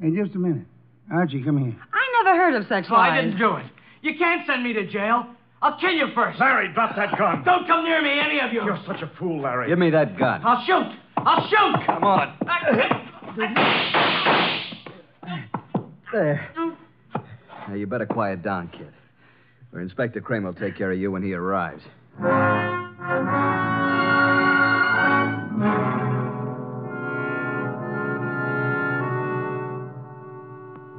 Hey, 0.00 0.10
just 0.14 0.34
a 0.36 0.38
minute. 0.38 0.66
Archie, 1.12 1.42
come 1.42 1.58
here. 1.58 1.76
I 1.92 2.22
never 2.24 2.36
heard 2.36 2.54
of 2.54 2.68
such 2.68 2.86
So 2.86 2.94
I 2.94 3.20
didn't 3.20 3.38
do 3.38 3.56
it. 3.56 3.66
You 4.02 4.16
can't 4.16 4.46
send 4.46 4.62
me 4.62 4.72
to 4.72 4.86
jail. 4.86 5.26
I'll 5.60 5.78
kill 5.78 5.90
you 5.90 6.06
first. 6.14 6.40
Larry, 6.40 6.72
drop 6.72 6.96
that 6.96 7.18
gun. 7.18 7.42
Don't 7.44 7.66
come 7.66 7.84
near 7.84 8.00
me, 8.00 8.18
any 8.18 8.40
of 8.40 8.52
you. 8.52 8.64
You're 8.64 8.80
such 8.86 9.02
a 9.02 9.10
fool, 9.18 9.42
Larry. 9.42 9.68
Give 9.68 9.78
me 9.78 9.90
that 9.90 10.18
gun. 10.18 10.40
I'll 10.42 10.64
shoot. 10.64 10.96
I'll 11.16 11.48
shoot. 11.48 11.86
Come 11.86 12.04
on. 12.04 12.36
There. 16.12 16.48
Now, 17.68 17.74
you 17.74 17.86
better 17.86 18.06
quiet 18.06 18.42
down, 18.42 18.68
kid. 18.68 18.92
Or 19.72 19.80
Inspector 19.80 20.20
Cramer 20.22 20.50
will 20.50 20.58
take 20.58 20.76
care 20.76 20.90
of 20.90 20.98
you 20.98 21.12
when 21.12 21.22
he 21.22 21.32
arrives. 21.34 21.82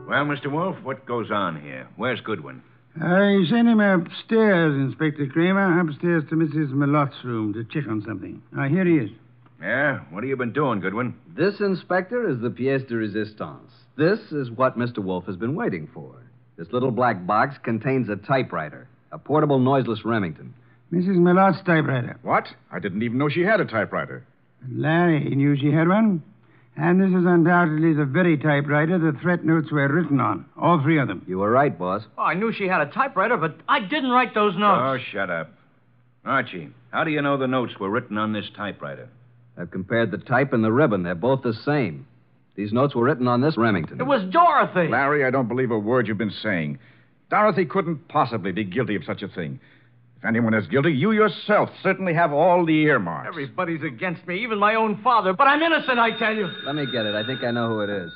Well, 0.08 0.26
Mr. 0.26 0.52
Wolfe, 0.52 0.82
what 0.84 1.06
goes 1.06 1.32
on 1.32 1.62
here? 1.62 1.88
Where's 1.95 2.19
Goodwin? 2.21 2.62
I 3.02 3.43
sent 3.50 3.69
him 3.69 3.80
upstairs, 3.80 4.76
Inspector 4.76 5.26
Cramer, 5.28 5.80
upstairs 5.80 6.24
to 6.30 6.36
Mrs. 6.36 6.71
Malott's 6.71 7.24
room 7.24 7.54
to 7.54 7.63
check 7.63 7.89
on 7.89 8.04
something. 8.06 8.41
Ah, 8.58 8.67
here 8.67 8.84
he 8.86 8.97
is. 8.97 9.10
Yeah? 9.62 10.00
What 10.10 10.24
have 10.24 10.30
you 10.30 10.36
been 10.36 10.54
doing, 10.54 10.80
Goodwin? 10.80 11.13
This, 11.36 11.60
Inspector, 11.60 12.30
is 12.30 12.39
the 12.41 12.50
pièce 12.50 12.88
de 12.88 12.95
résistance. 12.95 13.69
This 13.97 14.19
is 14.32 14.50
what 14.50 14.78
Mr. 14.78 15.00
Wolfe 15.00 15.26
has 15.28 15.36
been 15.36 15.56
waiting 15.56 15.88
for. 15.93 16.15
This 16.58 16.71
little 16.71 16.91
black 16.91 17.26
box 17.26 17.56
contains 17.63 18.10
a 18.10 18.15
typewriter, 18.15 18.88
a 19.12 19.17
portable 19.17 19.60
noiseless 19.60 20.04
Remington. 20.04 20.54
Mrs. 20.91 21.17
Malott's 21.17 21.63
typewriter. 21.65 22.17
What? 22.24 22.47
I 22.71 22.80
didn't 22.80 23.04
even 23.04 23.17
know 23.17 23.30
she 23.30 23.41
had 23.41 23.62
a 23.62 23.65
typewriter. 23.65 24.26
Larry 24.69 25.24
knew 25.36 25.56
she 25.58 25.71
had 25.71 25.88
one. 25.88 26.24
And 26.78 27.02
this 27.02 27.10
is 27.10 27.26
undoubtedly 27.26 27.93
the 27.93 28.06
very 28.06 28.38
typewriter 28.38 28.97
the 28.97 29.17
threat 29.19 29.43
notes 29.43 29.71
were 29.71 29.88
written 29.88 30.19
on. 30.19 30.45
All 30.58 30.82
three 30.82 31.00
of 31.00 31.08
them. 31.08 31.24
You 31.28 31.39
were 31.39 31.52
right, 31.52 31.78
boss. 31.78 32.04
Oh, 32.17 32.24
I 32.24 32.34
knew 32.34 32.54
she 32.54 32.67
had 32.67 32.82
a 32.82 32.91
typewriter, 32.91 33.38
but 33.38 33.58
I 33.67 33.82
didn't 33.82 34.12
write 34.12 34.34
those 34.34 34.56
notes. 34.56 34.82
Oh, 34.84 34.97
shut 35.12 35.30
up. 35.30 35.52
Archie, 36.24 36.69
how 36.91 37.04
do 37.04 37.12
you 37.12 37.21
know 37.21 37.38
the 37.38 37.47
notes 37.47 37.74
were 37.80 37.89
written 37.89 38.17
on 38.17 38.32
this 38.34 38.50
typewriter? 38.56 39.10
I've 39.57 39.71
compared 39.71 40.11
the 40.11 40.17
type 40.17 40.53
and 40.53 40.63
the 40.63 40.71
ribbon. 40.71 41.03
They're 41.03 41.15
both 41.15 41.43
the 41.43 41.53
same. 41.53 42.07
These 42.55 42.73
notes 42.73 42.95
were 42.95 43.03
written 43.03 43.27
on 43.27 43.41
this 43.41 43.57
Remington. 43.57 43.99
It 43.99 44.05
was 44.05 44.23
Dorothy. 44.31 44.89
Larry, 44.89 45.25
I 45.25 45.31
don't 45.31 45.47
believe 45.47 45.71
a 45.71 45.79
word 45.79 46.07
you've 46.07 46.17
been 46.17 46.33
saying. 46.43 46.79
Dorothy 47.29 47.65
couldn't 47.65 48.07
possibly 48.07 48.51
be 48.51 48.63
guilty 48.63 48.95
of 48.95 49.03
such 49.05 49.21
a 49.21 49.27
thing. 49.27 49.59
If 50.17 50.25
anyone 50.25 50.53
is 50.53 50.67
guilty, 50.67 50.91
you 50.91 51.13
yourself 51.13 51.69
certainly 51.81 52.13
have 52.13 52.31
all 52.31 52.65
the 52.65 52.83
earmarks. 52.83 53.27
Everybody's 53.27 53.81
against 53.81 54.27
me, 54.27 54.43
even 54.43 54.59
my 54.59 54.75
own 54.75 55.01
father. 55.01 55.33
But 55.33 55.47
I'm 55.47 55.61
innocent, 55.61 55.97
I 55.97 56.17
tell 56.17 56.35
you. 56.35 56.47
Let 56.65 56.75
me 56.75 56.85
get 56.91 57.05
it. 57.05 57.15
I 57.15 57.25
think 57.25 57.43
I 57.43 57.51
know 57.51 57.69
who 57.69 57.81
it 57.81 57.89
is. 57.89 58.11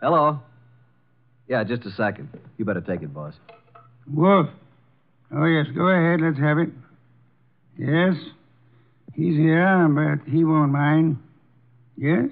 Hello? 0.00 0.40
Yeah, 1.48 1.64
just 1.64 1.84
a 1.86 1.90
second. 1.90 2.28
You 2.58 2.64
better 2.64 2.80
take 2.80 3.02
it, 3.02 3.12
boss. 3.12 3.34
Wolfe. 4.06 4.48
Oh, 5.34 5.44
yes, 5.46 5.66
go 5.74 5.88
ahead. 5.88 6.20
Let's 6.20 6.38
have 6.38 6.58
it. 6.58 6.68
Yes? 7.76 8.14
He's 9.14 9.36
here, 9.36 9.88
but 9.88 10.30
he 10.30 10.44
won't 10.44 10.72
mind. 10.72 11.18
Yes? 11.96 12.28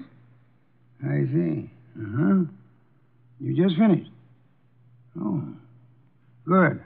I 1.03 1.25
see. 1.31 1.69
Uh 1.97 2.05
huh. 2.17 2.43
You 3.39 3.55
just 3.55 3.77
finished? 3.77 4.09
Oh. 5.21 5.43
Good. 6.45 6.81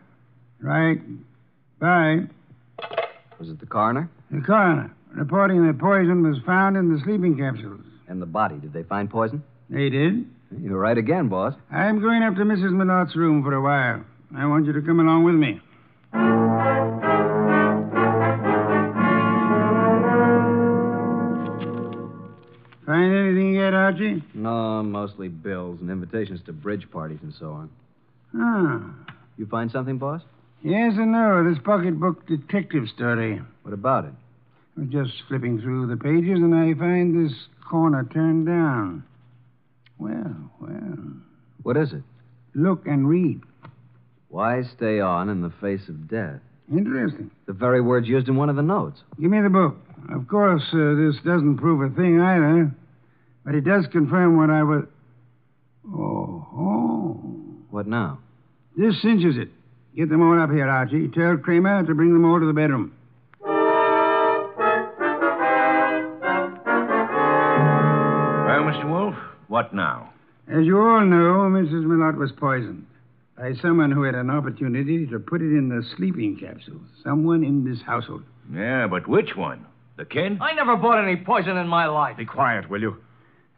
Right. 0.59 0.99
Bye. 1.79 2.27
Was 3.39 3.49
it 3.49 3.59
the 3.59 3.65
coroner? 3.65 4.09
The 4.31 4.41
coroner, 4.41 4.91
reporting 5.15 5.65
that 5.67 5.79
poison 5.79 6.23
was 6.27 6.37
found 6.45 6.77
in 6.77 6.93
the 6.93 7.01
sleeping 7.03 7.37
capsules. 7.37 7.81
And 8.07 8.21
the 8.21 8.25
body. 8.25 8.55
Did 8.57 8.73
they 8.73 8.83
find 8.83 9.09
poison? 9.09 9.43
They 9.69 9.89
did. 9.89 10.25
You're 10.61 10.77
right 10.77 10.97
again, 10.97 11.29
boss. 11.29 11.53
I'm 11.71 11.99
going 11.99 12.21
up 12.23 12.35
to 12.35 12.41
Mrs. 12.41 12.71
Malott's 12.71 13.15
room 13.15 13.43
for 13.43 13.53
a 13.53 13.61
while. 13.61 14.03
I 14.35 14.45
want 14.45 14.65
you 14.65 14.73
to 14.73 14.81
come 14.81 14.99
along 14.99 15.23
with 15.23 15.35
me. 15.35 15.61
Find 22.85 23.15
anything 23.15 23.53
yet, 23.55 23.73
Archie? 23.73 24.21
No, 24.33 24.83
mostly 24.83 25.29
bills 25.29 25.79
and 25.79 25.89
invitations 25.89 26.41
to 26.45 26.53
bridge 26.53 26.89
parties 26.91 27.19
and 27.21 27.33
so 27.39 27.51
on. 27.51 27.69
Ah. 28.35 29.13
You 29.37 29.45
find 29.45 29.71
something, 29.71 29.97
boss? 29.97 30.21
Yes 30.63 30.93
and 30.97 31.11
no. 31.11 31.49
This 31.49 31.61
pocketbook 31.63 32.25
detective 32.27 32.87
story. 32.89 33.41
What 33.63 33.73
about 33.73 34.05
it? 34.05 34.13
I 34.77 34.81
was 34.81 34.89
just 34.89 35.23
flipping 35.27 35.61
through 35.61 35.87
the 35.87 35.97
pages 35.97 36.39
and 36.39 36.53
I 36.53 36.73
find 36.73 37.25
this 37.29 37.37
corner 37.69 38.07
turned 38.11 38.47
down. 38.47 39.03
Well, 39.97 40.51
well. 40.59 41.13
What 41.63 41.77
is 41.77 41.93
it? 41.93 42.03
Look 42.53 42.85
and 42.85 43.07
read. 43.07 43.41
Why 44.29 44.63
stay 44.63 44.99
on 44.99 45.29
in 45.29 45.41
the 45.41 45.51
face 45.61 45.87
of 45.87 46.09
death? 46.09 46.41
Interesting. 46.71 47.29
The 47.45 47.53
very 47.53 47.81
words 47.81 48.07
used 48.07 48.27
in 48.27 48.35
one 48.35 48.49
of 48.49 48.55
the 48.55 48.61
notes. 48.61 49.01
Give 49.19 49.29
me 49.29 49.41
the 49.41 49.49
book. 49.49 49.75
Of 50.09 50.27
course, 50.27 50.63
uh, 50.73 50.95
this 50.95 51.15
doesn't 51.23 51.57
prove 51.57 51.81
a 51.81 51.93
thing 51.95 52.19
either, 52.19 52.71
but 53.45 53.55
it 53.55 53.61
does 53.61 53.85
confirm 53.91 54.37
what 54.37 54.49
I 54.49 54.63
was. 54.63 54.85
Oh, 55.87 56.47
oh. 56.53 57.19
What 57.69 57.87
now? 57.87 58.19
This 58.77 59.01
cinches 59.01 59.37
it. 59.37 59.49
Get 59.95 60.09
them 60.09 60.21
all 60.21 60.39
up 60.41 60.49
here, 60.51 60.67
Archie. 60.67 61.09
Tell 61.09 61.37
Cramer 61.37 61.85
to 61.85 61.93
bring 61.93 62.13
them 62.13 62.25
all 62.25 62.39
to 62.39 62.45
the 62.45 62.53
bedroom. 62.53 62.93
Well, 68.45 68.63
Mr. 68.63 68.89
Wolfe, 68.89 69.15
what 69.47 69.73
now? 69.73 70.09
As 70.47 70.65
you 70.65 70.79
all 70.79 71.05
know, 71.05 71.49
Mrs. 71.49 71.85
Malott 71.85 72.17
was 72.17 72.31
poisoned 72.31 72.85
by 73.37 73.53
someone 73.61 73.91
who 73.91 74.03
had 74.03 74.15
an 74.15 74.29
opportunity 74.29 75.05
to 75.07 75.19
put 75.19 75.41
it 75.41 75.55
in 75.57 75.69
the 75.69 75.83
sleeping 75.97 76.37
capsule. 76.37 76.79
Someone 77.03 77.43
in 77.43 77.63
this 77.63 77.81
household. 77.81 78.23
Yeah, 78.53 78.87
but 78.87 79.07
which 79.07 79.35
one? 79.35 79.65
The 79.97 80.05
kid? 80.05 80.37
I 80.41 80.53
never 80.53 80.75
bought 80.75 81.03
any 81.03 81.15
poison 81.17 81.57
in 81.57 81.67
my 81.67 81.85
life. 81.87 82.17
Be 82.17 82.25
quiet, 82.25 82.69
will 82.69 82.81
you? 82.81 82.97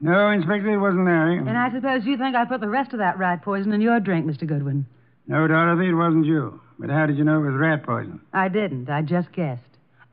No, 0.01 0.29
Inspector, 0.29 0.69
it 0.69 0.77
wasn't 0.77 1.05
Larry. 1.05 1.37
And 1.37 1.57
I 1.57 1.71
suppose 1.71 2.05
you 2.05 2.17
think 2.17 2.35
I 2.35 2.45
put 2.45 2.59
the 2.61 2.69
rest 2.69 2.91
of 2.93 2.99
that 2.99 3.17
rat 3.17 3.41
poison 3.41 3.71
in 3.71 3.81
your 3.81 3.99
drink, 3.99 4.25
Mr. 4.25 4.45
Goodwin. 4.45 4.85
No, 5.27 5.47
Dorothy, 5.47 5.89
it 5.89 5.93
wasn't 5.93 6.25
you. 6.25 6.59
But 6.77 6.89
how 6.89 7.05
did 7.05 7.17
you 7.17 7.23
know 7.23 7.37
it 7.41 7.49
was 7.51 7.55
rat 7.55 7.83
poison? 7.83 8.19
I 8.33 8.49
didn't. 8.49 8.89
I 8.89 9.01
just 9.01 9.31
guessed. 9.31 9.61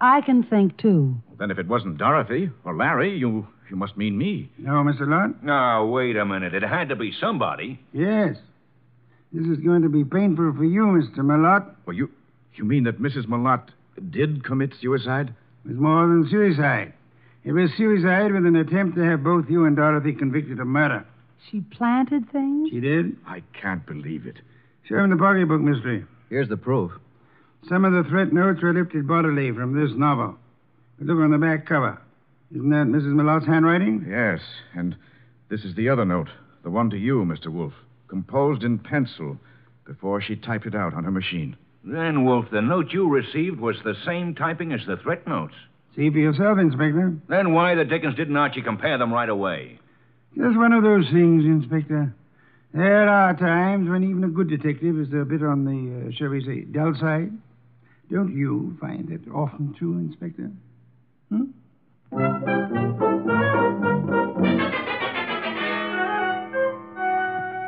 I 0.01 0.21
can 0.21 0.45
think, 0.45 0.77
too. 0.79 1.17
Then 1.39 1.51
if 1.51 1.59
it 1.59 1.67
wasn't 1.67 1.99
Dorothy 1.99 2.51
or 2.65 2.75
Larry, 2.77 3.17
you 3.17 3.47
you 3.71 3.77
must 3.77 3.97
mean 3.97 4.19
me. 4.19 4.51
No, 4.59 4.73
Mr. 4.85 5.09
Lott? 5.09 5.43
No, 5.43 5.87
wait 5.87 6.17
a 6.17 6.27
minute. 6.27 6.53
It 6.55 6.63
had 6.63 6.91
to 6.91 6.97
be 6.97 7.13
somebody. 7.19 7.81
Yes. 7.93 8.37
This 9.33 9.47
is 9.47 9.65
going 9.65 9.83
to 9.83 9.89
be 9.89 10.05
painful 10.05 10.53
for 10.57 10.65
you, 10.65 10.83
Mr. 10.83 11.19
Malott. 11.19 11.65
Well, 11.87 11.97
you 11.97 12.11
you 12.55 12.65
mean 12.65 12.85
that 12.85 13.01
Mrs. 13.01 13.27
Malott 13.27 13.69
did 14.11 14.45
commit 14.45 14.75
suicide? 14.81 15.35
It 15.65 15.69
was 15.69 15.79
more 15.79 16.07
than 16.07 16.29
suicide. 16.31 16.93
It 17.45 17.53
was 17.53 17.71
suicide 17.77 18.33
with 18.33 18.45
an 18.45 18.57
attempt 18.57 18.97
to 18.97 19.05
have 19.05 19.25
both 19.25 19.49
you 19.49 19.65
and 19.65 19.75
Dorothy 19.75 20.13
convicted 20.13 20.61
of 20.61 20.67
murder. 20.67 21.05
She 21.51 21.61
planted 21.61 22.31
things? 22.31 22.69
She 22.71 22.81
did? 22.81 23.17
I 23.27 23.43
can't 23.59 23.85
believe 23.87 24.27
it. 24.27 24.37
Show 24.85 24.99
him 24.99 25.11
the 25.11 25.17
pocketbook, 25.17 25.61
mystery. 25.61 26.05
Here's 26.29 26.49
the 26.49 26.57
proof. 26.57 26.93
Some 27.69 27.85
of 27.85 27.93
the 27.93 28.09
threat 28.09 28.33
notes 28.33 28.63
were 28.63 28.73
lifted 28.73 29.09
bodily 29.09 29.51
from 29.53 29.73
this 29.75 29.97
novel. 29.97 30.37
But 30.99 31.09
look 31.09 31.19
on 31.19 31.31
the 31.31 31.39
back 31.39 31.67
cover. 31.67 32.01
Isn't 32.51 32.71
that 32.71 32.87
Mrs. 32.87 33.15
Malott's 33.15 33.47
handwriting? 33.47 34.07
Yes, 34.09 34.41
and 34.75 34.95
this 35.49 35.65
is 35.65 35.75
the 35.75 35.89
other 35.89 36.05
note, 36.05 36.29
the 36.63 36.71
one 36.71 36.91
to 36.91 36.99
you, 36.99 37.25
Mr. 37.25 37.49
Wolfe, 37.49 37.73
composed 38.13 38.63
in 38.63 38.79
pencil 38.79 39.39
before 39.87 40.21
she 40.21 40.37
typed 40.37 40.67
it 40.67 40.75
out 40.75 40.93
on 40.93 41.03
her 41.03 41.11
machine. 41.11 41.57
Then, 41.83 42.27
Wolfe, 42.27 42.51
the 42.53 42.61
note 42.61 42.93
you 42.93 43.09
received 43.09 43.59
was 43.59 43.77
the 43.83 43.95
same 44.05 44.35
typing 44.35 44.71
as 44.71 44.81
the 44.87 44.99
threat 44.99 45.27
notes. 45.27 45.55
See 45.97 46.11
for 46.11 46.19
yourself, 46.19 46.59
Inspector. 46.59 47.17
Then 47.31 47.55
why 47.55 47.75
the 47.75 47.87
dickens 47.87 48.15
didn't 48.15 48.37
Archie 48.37 48.61
compare 48.61 48.99
them 48.99 49.15
right 49.15 49.31
away? 49.31 49.79
Just 50.37 50.59
one 50.59 50.75
of 50.75 50.83
those 50.83 51.07
things, 51.07 51.45
Inspector. 51.45 52.15
There 52.75 53.09
are 53.09 53.35
times 53.35 53.89
when 53.89 54.05
even 54.05 54.25
a 54.25 54.29
good 54.29 54.51
detective 54.51 55.01
is 55.01 55.09
a 55.15 55.25
bit 55.25 55.43
on 55.43 55.65
the, 55.65 56.09
uh, 56.09 56.13
shall 56.15 56.29
we 56.29 56.45
say, 56.45 56.61
dull 56.71 56.95
side. 57.01 57.33
Don't 58.11 58.37
you 58.37 58.77
find 58.79 59.11
it 59.11 59.23
often 59.35 59.75
true, 59.79 59.97
Inspector? 59.97 60.51
Hmm? 61.31 63.02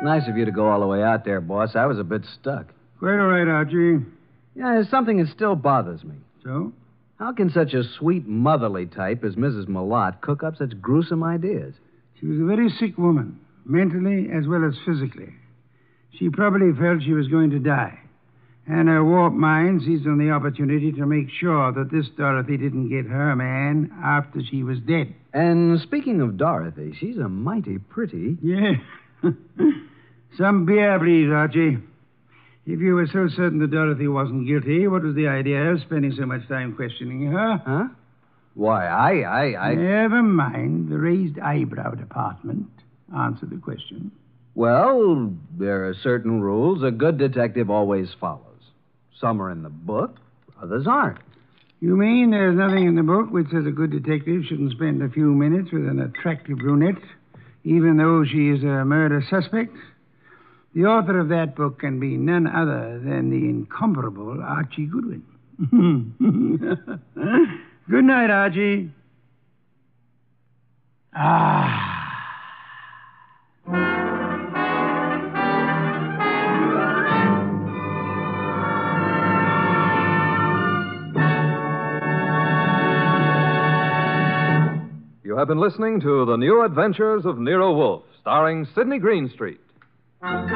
Nice 0.05 0.27
of 0.27 0.37
you 0.37 0.45
to 0.45 0.51
go 0.51 0.69
all 0.69 0.81
the 0.81 0.85
way 0.85 1.01
out 1.01 1.25
there, 1.25 1.41
boss. 1.41 1.75
I 1.75 1.87
was 1.87 1.97
a 1.97 2.03
bit 2.03 2.21
stuck. 2.39 2.67
Quite 2.99 3.17
all 3.17 3.25
right, 3.25 3.47
Archie. 3.47 4.05
Yeah, 4.53 4.73
there's 4.73 4.89
something 4.91 5.17
that 5.17 5.29
still 5.33 5.55
bothers 5.55 6.03
me. 6.03 6.13
So? 6.43 6.73
How 7.17 7.33
can 7.33 7.49
such 7.49 7.73
a 7.73 7.81
sweet, 7.97 8.27
motherly 8.27 8.85
type 8.85 9.23
as 9.23 9.33
Mrs. 9.33 9.67
Malott 9.67 10.21
cook 10.21 10.43
up 10.43 10.57
such 10.57 10.79
gruesome 10.79 11.23
ideas? 11.23 11.73
She 12.19 12.27
was 12.27 12.39
a 12.39 12.45
very 12.45 12.69
sick 12.69 12.99
woman, 12.99 13.39
mentally 13.65 14.29
as 14.31 14.45
well 14.47 14.63
as 14.63 14.75
physically. 14.85 15.33
She 16.19 16.29
probably 16.29 16.71
felt 16.79 17.01
she 17.01 17.13
was 17.13 17.27
going 17.27 17.49
to 17.49 17.59
die. 17.59 17.97
And 18.67 18.87
her 18.87 19.03
warped 19.03 19.35
mind 19.35 19.81
seized 19.81 20.05
on 20.05 20.19
the 20.19 20.29
opportunity 20.29 20.91
to 20.91 21.07
make 21.07 21.31
sure 21.39 21.71
that 21.71 21.89
this 21.89 22.05
Dorothy 22.15 22.57
didn't 22.57 22.89
get 22.89 23.07
her 23.07 23.35
man 23.35 23.91
after 24.03 24.41
she 24.51 24.61
was 24.61 24.77
dead. 24.81 25.15
And 25.33 25.81
speaking 25.81 26.21
of 26.21 26.37
Dorothy, 26.37 26.93
she's 26.99 27.17
a 27.17 27.27
mighty 27.27 27.79
pretty. 27.79 28.37
Yeah. 28.43 28.73
Some 30.37 30.65
beer, 30.65 30.99
please, 30.99 31.29
Archie. 31.31 31.77
If 32.65 32.79
you 32.79 32.95
were 32.95 33.07
so 33.07 33.29
certain 33.29 33.59
that 33.59 33.71
Dorothy 33.71 34.07
wasn't 34.07 34.47
guilty, 34.47 34.87
what 34.87 35.03
was 35.03 35.15
the 35.15 35.27
idea 35.27 35.71
of 35.71 35.81
spending 35.81 36.13
so 36.17 36.25
much 36.25 36.47
time 36.47 36.75
questioning 36.75 37.31
her? 37.31 37.61
Huh? 37.65 37.87
Why, 38.55 38.87
I, 38.87 39.19
I, 39.19 39.69
I. 39.69 39.75
Never 39.75 40.23
mind. 40.23 40.89
The 40.89 40.97
raised 40.97 41.39
eyebrow 41.39 41.91
department. 41.91 42.67
Answer 43.15 43.45
the 43.45 43.57
question. 43.57 44.11
Well, 44.55 45.33
there 45.57 45.87
are 45.87 45.93
certain 46.01 46.41
rules 46.41 46.81
a 46.81 46.91
good 46.91 47.17
detective 47.17 47.69
always 47.69 48.09
follows. 48.19 48.41
Some 49.19 49.41
are 49.41 49.51
in 49.51 49.63
the 49.63 49.69
book, 49.69 50.17
others 50.61 50.87
aren't. 50.87 51.19
You 51.81 51.95
mean 51.97 52.31
there's 52.31 52.57
nothing 52.57 52.87
in 52.87 52.95
the 52.95 53.03
book 53.03 53.29
which 53.29 53.47
says 53.51 53.65
a 53.67 53.71
good 53.71 53.91
detective 53.91 54.43
shouldn't 54.47 54.71
spend 54.71 55.03
a 55.03 55.09
few 55.09 55.33
minutes 55.33 55.71
with 55.71 55.85
an 55.87 55.99
attractive 55.99 56.57
brunette, 56.57 57.01
even 57.63 57.97
though 57.97 58.23
she 58.25 58.49
is 58.49 58.63
a 58.63 58.85
murder 58.85 59.21
suspect? 59.29 59.75
The 60.75 60.83
author 60.83 61.19
of 61.21 61.29
that 61.29 61.55
book 61.55 61.79
can 61.79 62.01
be 62.01 62.17
none 62.17 62.47
other 62.47 62.99
than 62.99 63.29
the 63.29 63.37
incomparable 63.37 64.41
Archie 64.43 64.87
Goodwin. 64.87 65.23
Good 67.89 68.03
night, 68.03 68.29
Archie. 68.29 68.91
Ah. 71.15 71.93
You 85.23 85.37
have 85.37 85.47
been 85.47 85.59
listening 85.59 86.01
to 86.01 86.25
The 86.25 86.35
New 86.35 86.65
Adventures 86.65 87.25
of 87.25 87.39
Nero 87.39 87.73
Wolfe, 87.73 88.03
starring 88.19 88.67
Sydney 88.75 88.99
Greenstreet. 88.99 89.59
Tonight's 90.25 90.49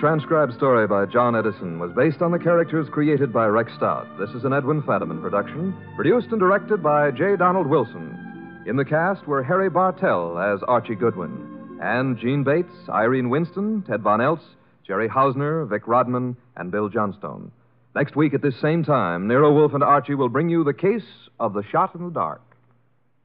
transcribed 0.00 0.54
story 0.54 0.88
by 0.88 1.06
John 1.06 1.36
Edison 1.36 1.78
was 1.78 1.92
based 1.92 2.22
on 2.22 2.32
the 2.32 2.40
characters 2.40 2.88
created 2.90 3.32
by 3.32 3.46
Rex 3.46 3.72
Stout. 3.76 4.08
This 4.18 4.30
is 4.30 4.42
an 4.42 4.52
Edwin 4.52 4.82
Fadiman 4.82 5.22
production, 5.22 5.72
produced 5.94 6.32
and 6.32 6.40
directed 6.40 6.82
by 6.82 7.12
J. 7.12 7.36
Donald 7.36 7.68
Wilson. 7.68 8.64
In 8.66 8.74
the 8.74 8.84
cast 8.84 9.28
were 9.28 9.44
Harry 9.44 9.70
Bartell 9.70 10.40
as 10.40 10.58
Archie 10.66 10.96
Goodwin, 10.96 11.55
and 11.80 12.18
Gene 12.18 12.44
Bates, 12.44 12.74
Irene 12.88 13.30
Winston, 13.30 13.82
Ted 13.86 14.02
Von 14.02 14.20
Eltz, 14.20 14.42
Jerry 14.86 15.08
Hausner, 15.08 15.68
Vic 15.68 15.86
Rodman, 15.86 16.36
and 16.56 16.70
Bill 16.70 16.88
Johnstone. 16.88 17.50
Next 17.94 18.14
week 18.14 18.34
at 18.34 18.42
this 18.42 18.60
same 18.60 18.84
time, 18.84 19.26
Nero 19.26 19.52
Wolfe 19.52 19.74
and 19.74 19.82
Archie 19.82 20.14
will 20.14 20.28
bring 20.28 20.48
you 20.48 20.64
the 20.64 20.74
case 20.74 21.06
of 21.40 21.54
the 21.54 21.62
shot 21.72 21.94
in 21.94 22.04
the 22.04 22.10
dark. 22.10 22.42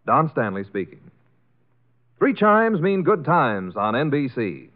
Don 0.05 0.29
Stanley 0.31 0.63
speaking. 0.63 1.01
Three 2.17 2.33
chimes 2.33 2.81
mean 2.81 3.03
good 3.03 3.25
times 3.25 3.75
on 3.75 3.93
NBC. 3.93 4.69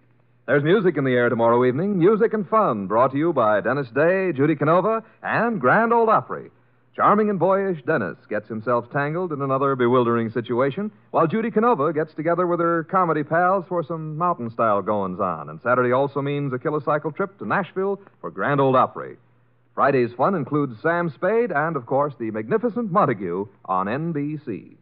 There's 0.48 0.64
music 0.64 0.98
in 0.98 1.04
the 1.06 1.14
air 1.14 1.30
tomorrow 1.30 1.66
evening, 1.66 1.98
music 1.98 2.34
and 2.34 2.48
fun, 2.48 2.88
brought 2.88 3.12
to 3.12 3.18
you 3.18 3.34
by 3.34 3.62
Dennis 3.62 3.88
Day, 3.96 4.32
Judy 4.32 4.56
Canova, 4.56 5.04
and 5.24 5.60
Grand 5.60 5.92
Ole 5.92 6.10
Opry. 6.10 6.52
Charming 6.96 7.30
and 7.30 7.38
boyish 7.38 7.84
Dennis 7.86 8.16
gets 8.30 8.48
himself 8.48 8.90
tangled 8.90 9.34
in 9.34 9.42
another 9.42 9.76
bewildering 9.76 10.32
situation, 10.32 10.90
while 11.12 11.28
Judy 11.28 11.52
Canova 11.52 11.92
gets 11.92 12.14
together 12.14 12.48
with 12.48 12.62
her 12.62 12.86
comedy 12.86 13.22
pals 13.22 13.66
for 13.68 13.84
some 13.84 14.18
mountain 14.18 14.50
style 14.50 14.82
goings 14.82 15.20
on. 15.20 15.50
And 15.50 15.60
Saturday 15.62 15.92
also 15.92 16.22
means 16.22 16.54
a 16.54 16.58
kilocycle 16.58 17.14
trip 17.14 17.38
to 17.40 17.46
Nashville 17.46 18.00
for 18.22 18.32
Grand 18.32 18.62
Ole 18.62 18.78
Opry. 18.78 19.18
Friday's 19.74 20.14
fun 20.14 20.36
includes 20.36 20.82
Sam 20.82 21.10
Spade 21.14 21.52
and, 21.52 21.76
of 21.76 21.86
course, 21.86 22.14
the 22.18 22.32
magnificent 22.32 22.90
Montague 22.94 23.46
on 23.66 23.88
NBC. 23.88 24.78